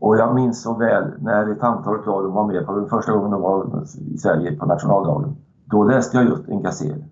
Och 0.00 0.16
jag 0.16 0.34
minns 0.34 0.62
så 0.62 0.74
väl 0.74 1.04
när 1.18 1.52
ett 1.52 1.62
antal 1.62 2.08
av 2.08 2.22
dem 2.22 2.32
var 2.32 2.46
med 2.46 2.66
på 2.66 2.72
den 2.72 2.88
första 2.88 3.12
gången 3.12 3.30
de 3.30 3.42
var 3.42 3.84
i 4.14 4.18
Sverige 4.18 4.56
på 4.56 4.66
nationaldagen. 4.66 5.36
Då 5.64 5.84
läste 5.84 6.16
jag 6.16 6.26
just 6.26 6.48
en 6.48 6.62
kasser. 6.62 7.04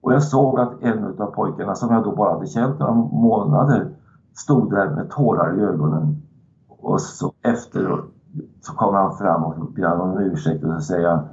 Och 0.00 0.12
jag 0.12 0.22
såg 0.22 0.60
att 0.60 0.82
en 0.82 1.04
av 1.04 1.26
pojkarna 1.26 1.74
som 1.74 1.94
jag 1.94 2.04
då 2.04 2.16
bara 2.16 2.32
hade 2.32 2.46
känt 2.46 2.78
några 2.78 2.94
månader 2.94 3.88
stod 4.34 4.70
där 4.70 4.90
med 4.90 5.10
tårar 5.10 5.58
i 5.58 5.62
ögonen. 5.62 6.22
Och 6.68 7.00
så 7.00 7.32
efteråt 7.42 8.04
så 8.60 8.72
kommer 8.72 8.98
han 8.98 9.16
fram 9.16 9.44
och 9.44 9.72
ber 9.72 10.00
om 10.00 10.18
ursäkt 10.18 10.64
och 10.64 10.72
så 10.72 10.80
säger 10.80 11.08
han 11.08 11.24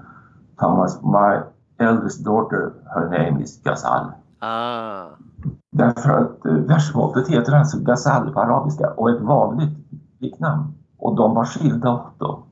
Thomas, 0.59 1.01
my 1.03 1.39
eldest 1.87 2.25
daughter, 2.25 2.73
her 2.95 3.05
name 3.05 3.41
is 3.41 3.63
Ghazal. 3.63 4.11
Ah. 4.39 5.07
Därför 5.71 6.09
att 6.09 6.45
eh, 6.45 6.53
versmåttet 6.53 7.27
heter 7.27 7.53
alltså 7.53 7.79
Ghazal 7.79 8.33
på 8.33 8.39
arabiska 8.39 8.93
och 8.93 9.09
ett 9.09 9.21
vanligt 9.21 9.77
flicknamn. 10.17 10.73
Och 10.97 11.15
de 11.15 11.35
var 11.35 11.45
skilda 11.45 11.93
åt 11.93 12.19
då. 12.19 12.43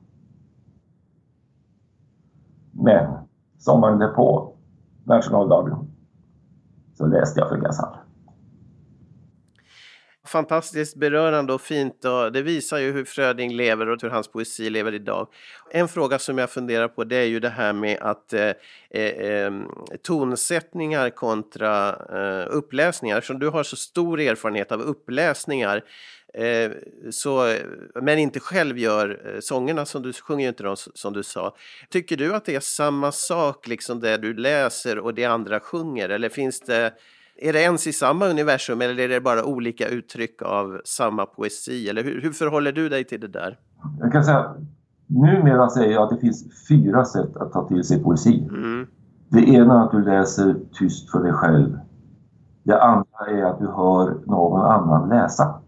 Men 2.72 3.14
sommaren 3.58 3.98
därpå, 3.98 4.52
nationaldagen, 5.04 5.90
så 6.94 7.06
läste 7.06 7.40
jag 7.40 7.48
för 7.48 7.56
Ghazal 7.56 7.96
fantastiskt 10.28 10.96
berörande 10.96 11.52
och 11.52 11.60
fint 11.60 12.04
och 12.04 12.32
det 12.32 12.42
visar 12.42 12.78
ju 12.78 12.92
hur 12.92 13.04
Fröding 13.04 13.56
lever 13.56 13.88
och 13.88 14.02
hur 14.02 14.10
hans 14.10 14.28
poesi 14.28 14.70
lever 14.70 14.94
idag. 14.94 15.28
En 15.70 15.88
fråga 15.88 16.18
som 16.18 16.38
jag 16.38 16.50
funderar 16.50 16.88
på 16.88 17.04
det 17.04 17.16
är 17.16 17.24
ju 17.24 17.40
det 17.40 17.48
här 17.48 17.72
med 17.72 17.98
att 18.00 18.32
eh, 18.32 18.52
eh, 18.90 19.44
ehm, 19.44 19.64
tonsättningar 20.02 21.10
kontra 21.10 21.88
eh, 21.88 22.46
uppläsningar. 22.50 23.20
Som 23.20 23.38
du 23.38 23.48
har 23.48 23.62
så 23.62 23.76
stor 23.76 24.20
erfarenhet 24.20 24.72
av 24.72 24.80
uppläsningar 24.80 25.84
eh, 26.34 26.70
så, 27.10 27.56
men 28.02 28.18
inte 28.18 28.40
själv 28.40 28.78
gör 28.78 29.34
eh, 29.34 29.40
sångerna 29.40 29.86
som 29.86 30.02
du 30.02 30.12
sjunger 30.12 30.42
ju 30.42 30.48
inte 30.48 30.62
dem 30.62 30.76
som 30.76 31.12
du 31.12 31.22
sa. 31.22 31.56
Tycker 31.88 32.16
du 32.16 32.34
att 32.34 32.44
det 32.44 32.54
är 32.54 32.60
samma 32.60 33.12
sak 33.12 33.68
liksom 33.68 34.00
det 34.00 34.16
du 34.16 34.34
läser 34.34 34.98
och 34.98 35.14
det 35.14 35.24
andra 35.24 35.60
sjunger 35.60 36.08
eller 36.08 36.28
finns 36.28 36.60
det 36.60 36.92
är 37.38 37.52
det 37.52 37.62
ens 37.62 37.86
i 37.86 37.92
samma 37.92 38.26
universum 38.26 38.80
eller 38.80 38.98
är 38.98 39.08
det 39.08 39.20
bara 39.20 39.44
olika 39.44 39.88
uttryck 39.88 40.42
av 40.42 40.80
samma 40.84 41.26
poesi? 41.26 41.88
Eller 41.88 42.04
hur, 42.04 42.22
hur 42.22 42.32
förhåller 42.32 42.72
du 42.72 42.88
dig 42.88 43.04
till 43.04 43.20
det 43.20 43.28
där? 43.28 43.58
Jag 44.00 44.12
kan 44.12 44.24
säga, 44.24 44.54
numera 45.06 45.68
säger 45.68 45.92
jag 45.92 46.02
att 46.02 46.10
det 46.10 46.18
finns 46.18 46.68
fyra 46.68 47.04
sätt 47.04 47.36
att 47.36 47.52
ta 47.52 47.68
till 47.68 47.84
sig 47.84 48.02
poesi. 48.02 48.48
Mm. 48.50 48.86
Det 49.28 49.40
ena 49.40 49.80
är 49.80 49.84
att 49.84 49.90
du 49.90 50.04
läser 50.04 50.56
tyst 50.72 51.10
för 51.10 51.22
dig 51.22 51.32
själv. 51.32 51.78
Det 52.62 52.82
andra 52.82 53.26
är 53.28 53.44
att 53.44 53.58
du 53.58 53.66
hör 53.66 54.16
någon 54.26 54.60
annan 54.60 55.08
läsa. 55.08 55.60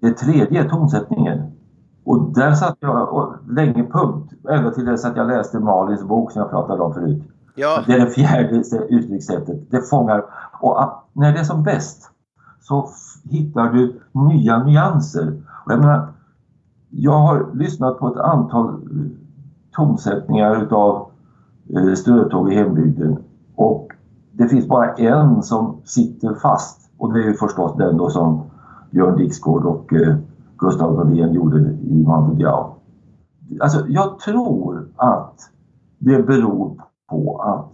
Det 0.00 0.12
tredje 0.12 0.64
är 0.64 0.68
tonsättningen. 0.68 1.52
Och 2.04 2.34
där 2.34 2.52
satt 2.52 2.76
jag 2.80 3.38
länge 3.50 3.86
punkt, 3.92 4.32
ända 4.48 4.70
till 4.70 4.84
dess 4.84 5.04
att 5.04 5.16
jag 5.16 5.26
läste 5.26 5.58
Malins 5.58 6.02
bok 6.02 6.32
som 6.32 6.40
jag 6.40 6.50
pratade 6.50 6.82
om 6.82 6.94
förut. 6.94 7.22
Ja. 7.54 7.82
Det 7.86 7.92
är 7.92 7.98
det 7.98 8.10
fjärde 8.10 8.62
uttryckssättet. 8.88 9.70
Det 9.70 9.82
fångar... 9.90 10.24
Och 10.60 10.82
när 11.20 11.32
det 11.32 11.38
är 11.38 11.44
som 11.44 11.62
bäst 11.62 12.10
så 12.60 12.88
hittar 13.24 13.72
du 13.72 14.00
nya 14.12 14.64
nyanser. 14.64 15.42
Och 15.64 15.72
jag, 15.72 15.80
menar, 15.80 16.08
jag 16.90 17.18
har 17.18 17.50
lyssnat 17.54 17.98
på 17.98 18.08
ett 18.08 18.16
antal 18.16 18.68
eh, 18.68 19.10
tonsättningar 19.76 20.62
utav 20.62 21.10
eh, 21.76 21.94
Strötåg 21.94 22.52
i 22.52 22.56
hembygden 22.56 23.18
och 23.54 23.88
det 24.32 24.48
finns 24.48 24.68
bara 24.68 24.94
en 24.94 25.42
som 25.42 25.80
sitter 25.84 26.34
fast 26.34 26.90
och 26.98 27.12
det 27.12 27.28
är 27.28 27.32
förstås 27.32 27.76
den 27.76 27.96
då 27.96 28.10
som 28.10 28.42
Björn 28.90 29.16
Dixgård 29.16 29.64
och 29.64 29.92
eh, 29.92 30.16
Gustav 30.58 30.94
Norlén 30.94 31.32
gjorde 31.32 31.58
i 31.70 32.04
Mando 32.06 32.76
Alltså 33.60 33.86
jag 33.88 34.18
tror 34.18 34.88
att 34.96 35.34
det 35.98 36.22
beror 36.22 36.82
på 37.10 37.42
att 37.42 37.66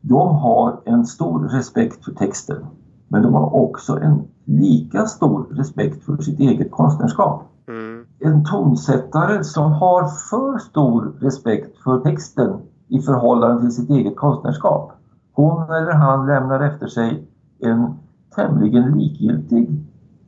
de 0.00 0.36
har 0.36 0.80
en 0.84 1.06
stor 1.06 1.48
respekt 1.48 2.04
för 2.04 2.12
texten. 2.12 2.66
Men 3.14 3.22
de 3.22 3.34
har 3.34 3.54
också 3.54 3.98
en 3.98 4.22
lika 4.44 5.06
stor 5.06 5.46
respekt 5.50 6.04
för 6.04 6.16
sitt 6.16 6.40
eget 6.40 6.70
konstnärskap. 6.70 7.42
Mm. 7.68 8.06
En 8.18 8.44
tonsättare 8.44 9.44
som 9.44 9.72
har 9.72 10.06
för 10.30 10.58
stor 10.58 11.14
respekt 11.20 11.78
för 11.78 12.00
texten 12.00 12.60
i 12.88 13.00
förhållande 13.00 13.60
till 13.60 13.70
sitt 13.70 13.90
eget 13.90 14.16
konstnärskap. 14.16 14.92
Hon 15.32 15.62
eller 15.62 15.92
han 15.92 16.26
lämnar 16.26 16.60
efter 16.60 16.86
sig 16.86 17.28
en 17.58 17.94
tämligen 18.34 18.98
likgiltig 18.98 19.84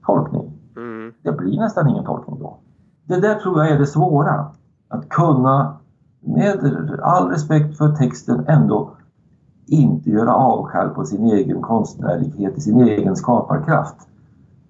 tolkning. 0.07 0.53
Mm. 0.77 1.13
Det 1.23 1.33
blir 1.33 1.59
nästan 1.59 1.89
ingen 1.89 2.05
tolkning 2.05 2.39
då. 2.41 2.59
Det 3.05 3.21
där 3.21 3.35
tror 3.35 3.59
jag 3.59 3.71
är 3.71 3.79
det 3.79 3.87
svåra. 3.87 4.47
Att 4.89 5.09
kunna 5.09 5.77
med 6.21 6.99
all 7.03 7.29
respekt 7.29 7.79
för 7.79 7.93
texten 7.93 8.45
ändå 8.49 8.96
inte 9.67 10.11
göra 10.11 10.35
avkall 10.35 10.89
på 10.89 11.05
sin 11.05 11.27
egen 11.27 11.63
konstnärlighet, 11.63 12.63
sin 12.63 12.81
egen 12.81 13.17
skaparkraft. 13.17 14.09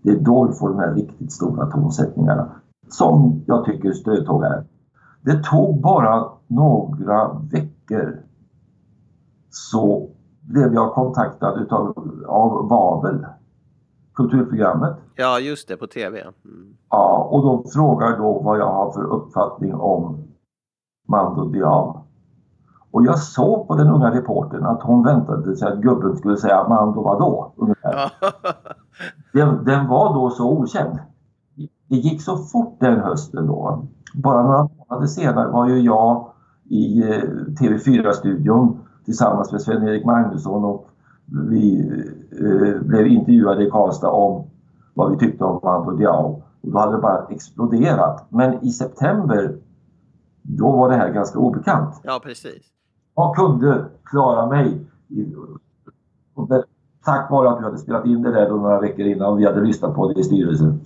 Det 0.03 0.11
är 0.11 0.21
då 0.21 0.47
vi 0.47 0.53
får 0.53 0.69
de 0.69 0.79
här 0.79 0.95
riktigt 0.95 1.33
stora 1.33 1.67
tonsättningarna 1.67 2.49
som 2.89 3.43
jag 3.47 3.65
tycker 3.65 3.93
Strötåg 3.93 4.45
är. 4.45 4.65
Det 5.23 5.43
tog 5.43 5.81
bara 5.81 6.25
några 6.47 7.33
veckor 7.33 8.23
så 9.51 10.09
blev 10.41 10.75
jag 10.75 10.93
kontaktad 10.93 11.63
utav, 11.63 11.95
av 12.27 12.69
Babel, 12.69 13.27
kulturprogrammet. 14.15 14.97
Ja, 15.15 15.41
just 15.41 15.69
det, 15.69 15.77
på 15.77 15.87
TV. 15.87 16.21
Mm. 16.21 16.77
Ja, 16.91 17.29
och 17.31 17.43
de 17.43 17.71
frågar 17.71 18.19
då 18.19 18.41
vad 18.41 18.59
jag 18.59 18.73
har 18.73 18.93
för 18.93 19.05
uppfattning 19.05 19.75
om 19.75 20.19
Mando 21.09 21.45
Diao. 21.45 22.06
Och 22.97 23.05
jag 23.05 23.19
såg 23.19 23.69
på 23.69 23.75
den 23.75 23.89
unga 23.89 24.11
reportern 24.11 24.65
att 24.65 24.83
hon 24.83 25.05
väntade 25.05 25.57
sig 25.57 25.69
att 25.69 25.79
gubben 25.79 26.17
skulle 26.17 26.37
säga 26.37 26.69
Mando 26.69 27.03
vadå? 27.03 27.53
Ungefär. 27.57 28.13
den, 29.33 29.65
den 29.65 29.89
var 29.89 30.15
då 30.15 30.31
så 30.31 30.51
okänd. 30.51 30.99
Det 31.89 31.97
gick 31.97 32.23
så 32.23 32.37
fort 32.37 32.77
den 32.81 33.01
hösten 33.01 33.47
då. 33.47 33.87
Bara 34.15 34.43
några 34.43 34.69
månader 34.79 35.07
senare 35.07 35.49
var 35.49 35.69
ju 35.69 35.81
jag 35.81 36.27
i 36.65 37.03
eh, 37.03 37.23
TV4-studion 37.61 38.79
tillsammans 39.05 39.53
med 39.53 39.61
Sven-Erik 39.61 40.05
Magnusson 40.05 40.65
och 40.65 40.89
vi 41.51 41.81
eh, 42.41 42.83
blev 42.83 43.07
intervjuade 43.07 43.67
i 43.67 43.71
Karlstad 43.71 44.11
om 44.11 44.45
vad 44.95 45.11
vi 45.11 45.19
tyckte 45.19 45.45
om 45.45 45.61
Mando 45.63 45.91
Diao. 45.91 46.43
Och 46.61 46.71
då 46.71 46.79
hade 46.79 46.93
det 46.93 47.03
bara 47.03 47.27
exploderat. 47.31 48.27
Men 48.29 48.65
i 48.65 48.71
september 48.71 49.57
då 50.43 50.73
var 50.73 50.89
det 50.89 50.97
här 50.97 51.13
ganska 51.13 51.39
obekant. 51.39 52.01
Ja, 52.03 52.21
precis. 52.25 52.76
Jag 53.17 53.37
kunde 53.37 53.85
klara 54.05 54.47
mig 54.47 54.81
tack 57.07 57.31
vare 57.31 57.51
att 57.51 57.59
du 57.59 57.65
hade 57.65 57.79
spelat 57.79 58.07
in 58.07 58.23
det 58.23 58.33
där 58.33 58.49
några 58.49 58.81
veckor 58.81 59.07
innan 59.07 59.33
och 59.33 59.41
vi 59.41 59.47
hade 59.47 59.61
lyssnat 59.61 59.95
på 59.95 60.13
det 60.13 60.21
i 60.21 60.25
styrelsen. 60.25 60.81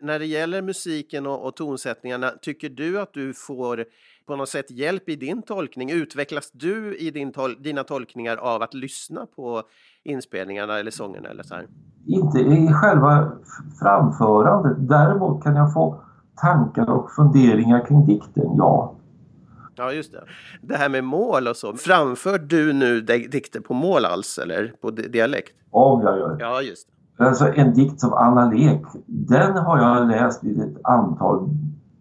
När 0.00 0.18
det 0.18 0.26
gäller 0.26 0.62
musiken 0.62 1.26
och, 1.26 1.46
och 1.46 1.56
tonsättningarna, 1.56 2.30
tycker 2.42 2.68
du 2.68 3.00
att 3.00 3.12
du 3.12 3.34
får 3.34 3.84
på 4.26 4.36
något 4.36 4.48
sätt 4.48 4.70
hjälp 4.70 5.08
i 5.08 5.16
din 5.16 5.42
tolkning? 5.42 5.90
Utvecklas 5.90 6.50
du 6.52 6.96
i 6.96 7.10
din 7.10 7.32
tol 7.32 7.62
dina 7.62 7.84
tolkningar 7.84 8.36
av 8.36 8.62
att 8.62 8.74
lyssna 8.74 9.26
på 9.36 9.62
inspelningarna 10.04 10.78
eller 10.78 10.90
sångerna 10.90 11.28
eller 11.28 11.42
så 11.42 11.54
här? 11.54 11.66
Inte 12.06 12.38
i 12.38 12.72
själva 12.72 13.32
framförandet. 13.80 14.76
Däremot 14.78 15.42
kan 15.42 15.56
jag 15.56 15.72
få 15.72 16.00
tankar 16.36 16.90
och 16.90 17.10
funderingar 17.10 17.86
kring 17.86 18.06
dikten, 18.06 18.56
ja. 18.56 18.94
Ja, 19.82 19.92
just 19.92 20.12
det. 20.12 20.24
Det 20.60 20.76
här 20.76 20.88
med 20.88 21.04
mål 21.04 21.48
och 21.48 21.56
så. 21.56 21.74
Framför 21.74 22.38
du 22.38 22.72
nu 22.72 23.00
dikter 23.30 23.60
på 23.60 23.74
mål 23.74 24.04
alls 24.04 24.38
eller 24.38 24.72
på 24.80 24.90
dialekt? 24.90 25.52
Om 25.70 26.02
jag 26.02 26.18
gör. 26.18 26.36
Ja, 26.40 26.62
just 26.62 26.88
det. 27.16 27.24
Alltså 27.24 27.52
en 27.54 27.74
dikt 27.74 28.00
som 28.00 28.12
Anna 28.12 28.50
Lek, 28.50 28.82
den 29.06 29.56
har 29.56 29.78
jag 29.78 30.08
läst 30.08 30.44
vid 30.44 30.60
ett 30.60 30.76
antal 30.84 31.48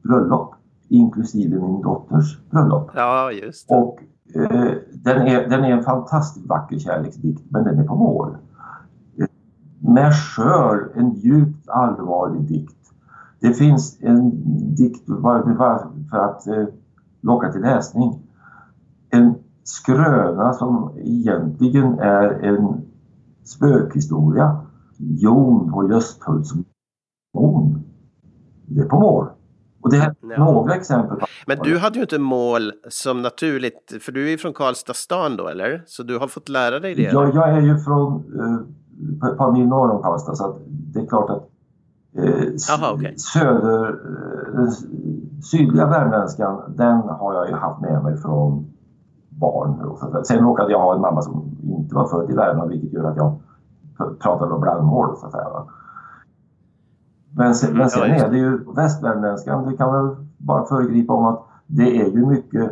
bröllop 0.03 0.55
inklusive 0.89 1.59
min 1.59 1.81
dotters 1.81 2.39
bröllop. 2.49 2.91
Ja, 2.95 3.31
just 3.31 3.69
det. 3.69 3.75
Och 3.75 3.99
eh, 4.35 4.71
den, 4.93 5.27
är, 5.27 5.49
den 5.49 5.63
är 5.63 5.71
en 5.71 5.83
fantastiskt 5.83 6.47
vacker 6.47 6.79
kärleksdikt, 6.79 7.41
men 7.49 7.63
den 7.63 7.79
är 7.79 7.83
på 7.83 7.95
mål. 7.95 8.37
Med 9.79 10.13
skör, 10.13 10.91
en 10.95 11.13
djupt 11.13 11.69
allvarlig 11.69 12.41
dikt. 12.41 12.77
Det 13.39 13.53
finns 13.53 13.97
en 14.01 14.31
dikt, 14.75 15.05
bara, 15.05 15.43
för 16.09 16.17
att 16.17 16.47
eh, 16.47 16.65
locka 17.21 17.51
till 17.51 17.61
läsning, 17.61 18.19
en 19.09 19.35
skröna 19.63 20.53
som 20.53 20.93
egentligen 20.97 21.99
är 21.99 22.29
en 22.29 22.81
spökhistoria. 23.43 24.65
Jon 24.97 25.71
på 25.71 25.89
Gösthults 25.89 26.51
mån. 27.33 27.83
Det 28.65 28.81
är 28.81 28.85
på 28.85 28.99
mål. 28.99 29.27
Och 29.81 29.91
det 29.91 29.97
här 29.97 30.15
är 30.21 30.37
några 30.39 30.75
exempel. 30.75 31.17
Men 31.47 31.57
du 31.63 31.77
hade 31.77 31.95
ju 31.95 32.01
inte 32.01 32.19
mål 32.19 32.71
som 32.89 33.21
naturligt, 33.21 33.97
för 34.01 34.11
du 34.11 34.33
är 34.33 34.37
från 34.37 34.53
Karlstad 34.53 34.93
stan 34.93 35.37
då 35.37 35.47
eller? 35.47 35.83
Så 35.85 36.03
du 36.03 36.17
har 36.17 36.27
fått 36.27 36.49
lära 36.49 36.79
dig 36.79 36.95
det? 36.95 37.01
Ja, 37.01 37.31
jag 37.33 37.49
är 37.49 37.61
ju 37.61 37.77
från 37.77 38.13
eh, 38.39 39.29
ett 39.29 39.37
par 39.37 39.51
mil 39.51 39.67
norr 39.67 39.91
om 39.91 40.01
Karlstad 40.01 40.35
så 40.35 40.59
det 40.67 40.99
är 40.99 41.05
klart 41.05 41.29
att 41.29 41.49
eh, 42.17 42.75
Aha, 42.77 42.93
okay. 42.93 43.17
söder, 43.17 43.89
eh, 43.89 44.69
sydliga 45.41 45.85
värmländskan 45.85 46.61
den 46.67 46.97
har 46.97 47.33
jag 47.33 47.49
ju 47.49 47.55
haft 47.55 47.81
med 47.81 48.03
mig 48.03 48.17
från 48.17 48.65
barn. 49.29 49.97
Sen 50.25 50.39
råkade 50.39 50.71
jag 50.71 50.79
ha 50.79 50.95
en 50.95 51.01
mamma 51.01 51.21
som 51.21 51.57
inte 51.63 51.95
var 51.95 52.07
född 52.07 52.31
i 52.31 52.33
Värmland 52.33 52.69
vilket 52.69 52.93
gör 52.93 53.03
att 53.03 53.17
jag 53.17 53.39
pratade 54.19 54.59
blandmål 54.59 55.17
så 55.17 55.25
att 55.25 55.31
säga. 55.31 55.47
Men 57.35 57.55
sen, 57.55 57.77
men 57.77 57.89
sen 57.89 58.11
är 58.11 58.29
det 58.29 58.37
ju 58.37 58.73
västvärmländskan, 58.75 59.69
det 59.69 59.77
kan 59.77 59.91
man 59.91 60.29
bara 60.37 60.65
föregripa 60.65 61.13
om 61.13 61.25
att 61.25 61.43
det 61.67 62.01
är 62.01 62.09
ju 62.09 62.25
mycket 62.25 62.71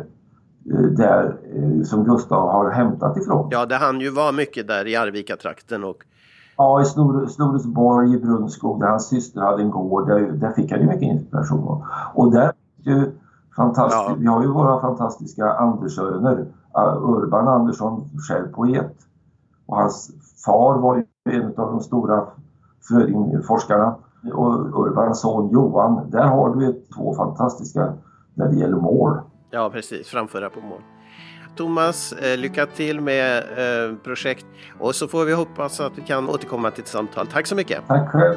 eh, 0.72 0.80
där 0.80 1.36
eh, 1.54 1.82
som 1.82 2.04
Gustav 2.04 2.48
har 2.48 2.70
hämtat 2.70 3.16
ifrån. 3.16 3.48
Ja, 3.50 3.66
det 3.66 3.74
han 3.76 4.00
ju 4.00 4.10
var 4.10 4.32
mycket 4.32 4.68
där 4.68 4.86
i 4.86 4.96
Arvika-trakten 4.96 5.84
och 5.84 6.04
Ja, 6.60 6.82
i 6.82 6.84
Snor 6.84 7.26
Snoresborg 7.26 8.14
i 8.14 8.18
Brunskog 8.18 8.80
där 8.80 8.86
hans 8.86 9.08
syster 9.08 9.40
hade 9.40 9.62
en 9.62 9.70
gård. 9.70 10.08
Där, 10.08 10.20
där 10.20 10.52
fick 10.52 10.70
han 10.70 10.80
ju 10.80 10.86
mycket 10.86 11.02
inspiration. 11.02 11.82
Och 12.14 12.32
där 12.32 12.52
ju 12.76 13.12
fantastiskt, 13.56 14.08
ja. 14.08 14.16
vi 14.18 14.26
har 14.26 14.42
ju 14.42 14.48
våra 14.48 14.80
fantastiska 14.80 15.52
Andersöner. 15.52 16.46
Urban 17.02 17.48
Andersson, 17.48 18.10
själv 18.28 18.52
poet. 18.52 18.96
Och 19.66 19.76
hans 19.76 20.10
far 20.44 20.78
var 20.78 20.96
ju 20.96 21.04
en 21.24 21.46
av 21.46 21.72
de 21.72 21.80
stora 21.80 22.26
Frödingforskarna 22.88 23.94
och 24.32 24.80
Urbans 24.80 25.20
son 25.20 25.50
Johan, 25.50 26.10
där 26.10 26.26
har 26.26 26.54
du 26.54 26.84
två 26.96 27.14
fantastiska 27.14 27.92
när 28.34 28.48
det 28.48 28.56
gäller 28.56 28.76
mål. 28.76 29.20
Ja, 29.50 29.70
precis. 29.72 30.08
Framföra 30.08 30.50
på 30.50 30.60
mål. 30.60 30.80
Thomas, 31.56 32.12
eh, 32.12 32.38
lycka 32.38 32.66
till 32.66 33.00
med 33.00 33.38
eh, 33.38 33.96
projekt 33.96 34.46
och 34.78 34.94
så 34.94 35.08
får 35.08 35.24
vi 35.24 35.32
hoppas 35.32 35.80
att 35.80 35.98
vi 35.98 36.02
kan 36.02 36.28
återkomma 36.28 36.70
till 36.70 36.82
ett 36.82 36.88
samtal. 36.88 37.26
Tack 37.26 37.46
så 37.46 37.54
mycket! 37.54 37.86
Tack 37.88 38.12
själv! 38.12 38.36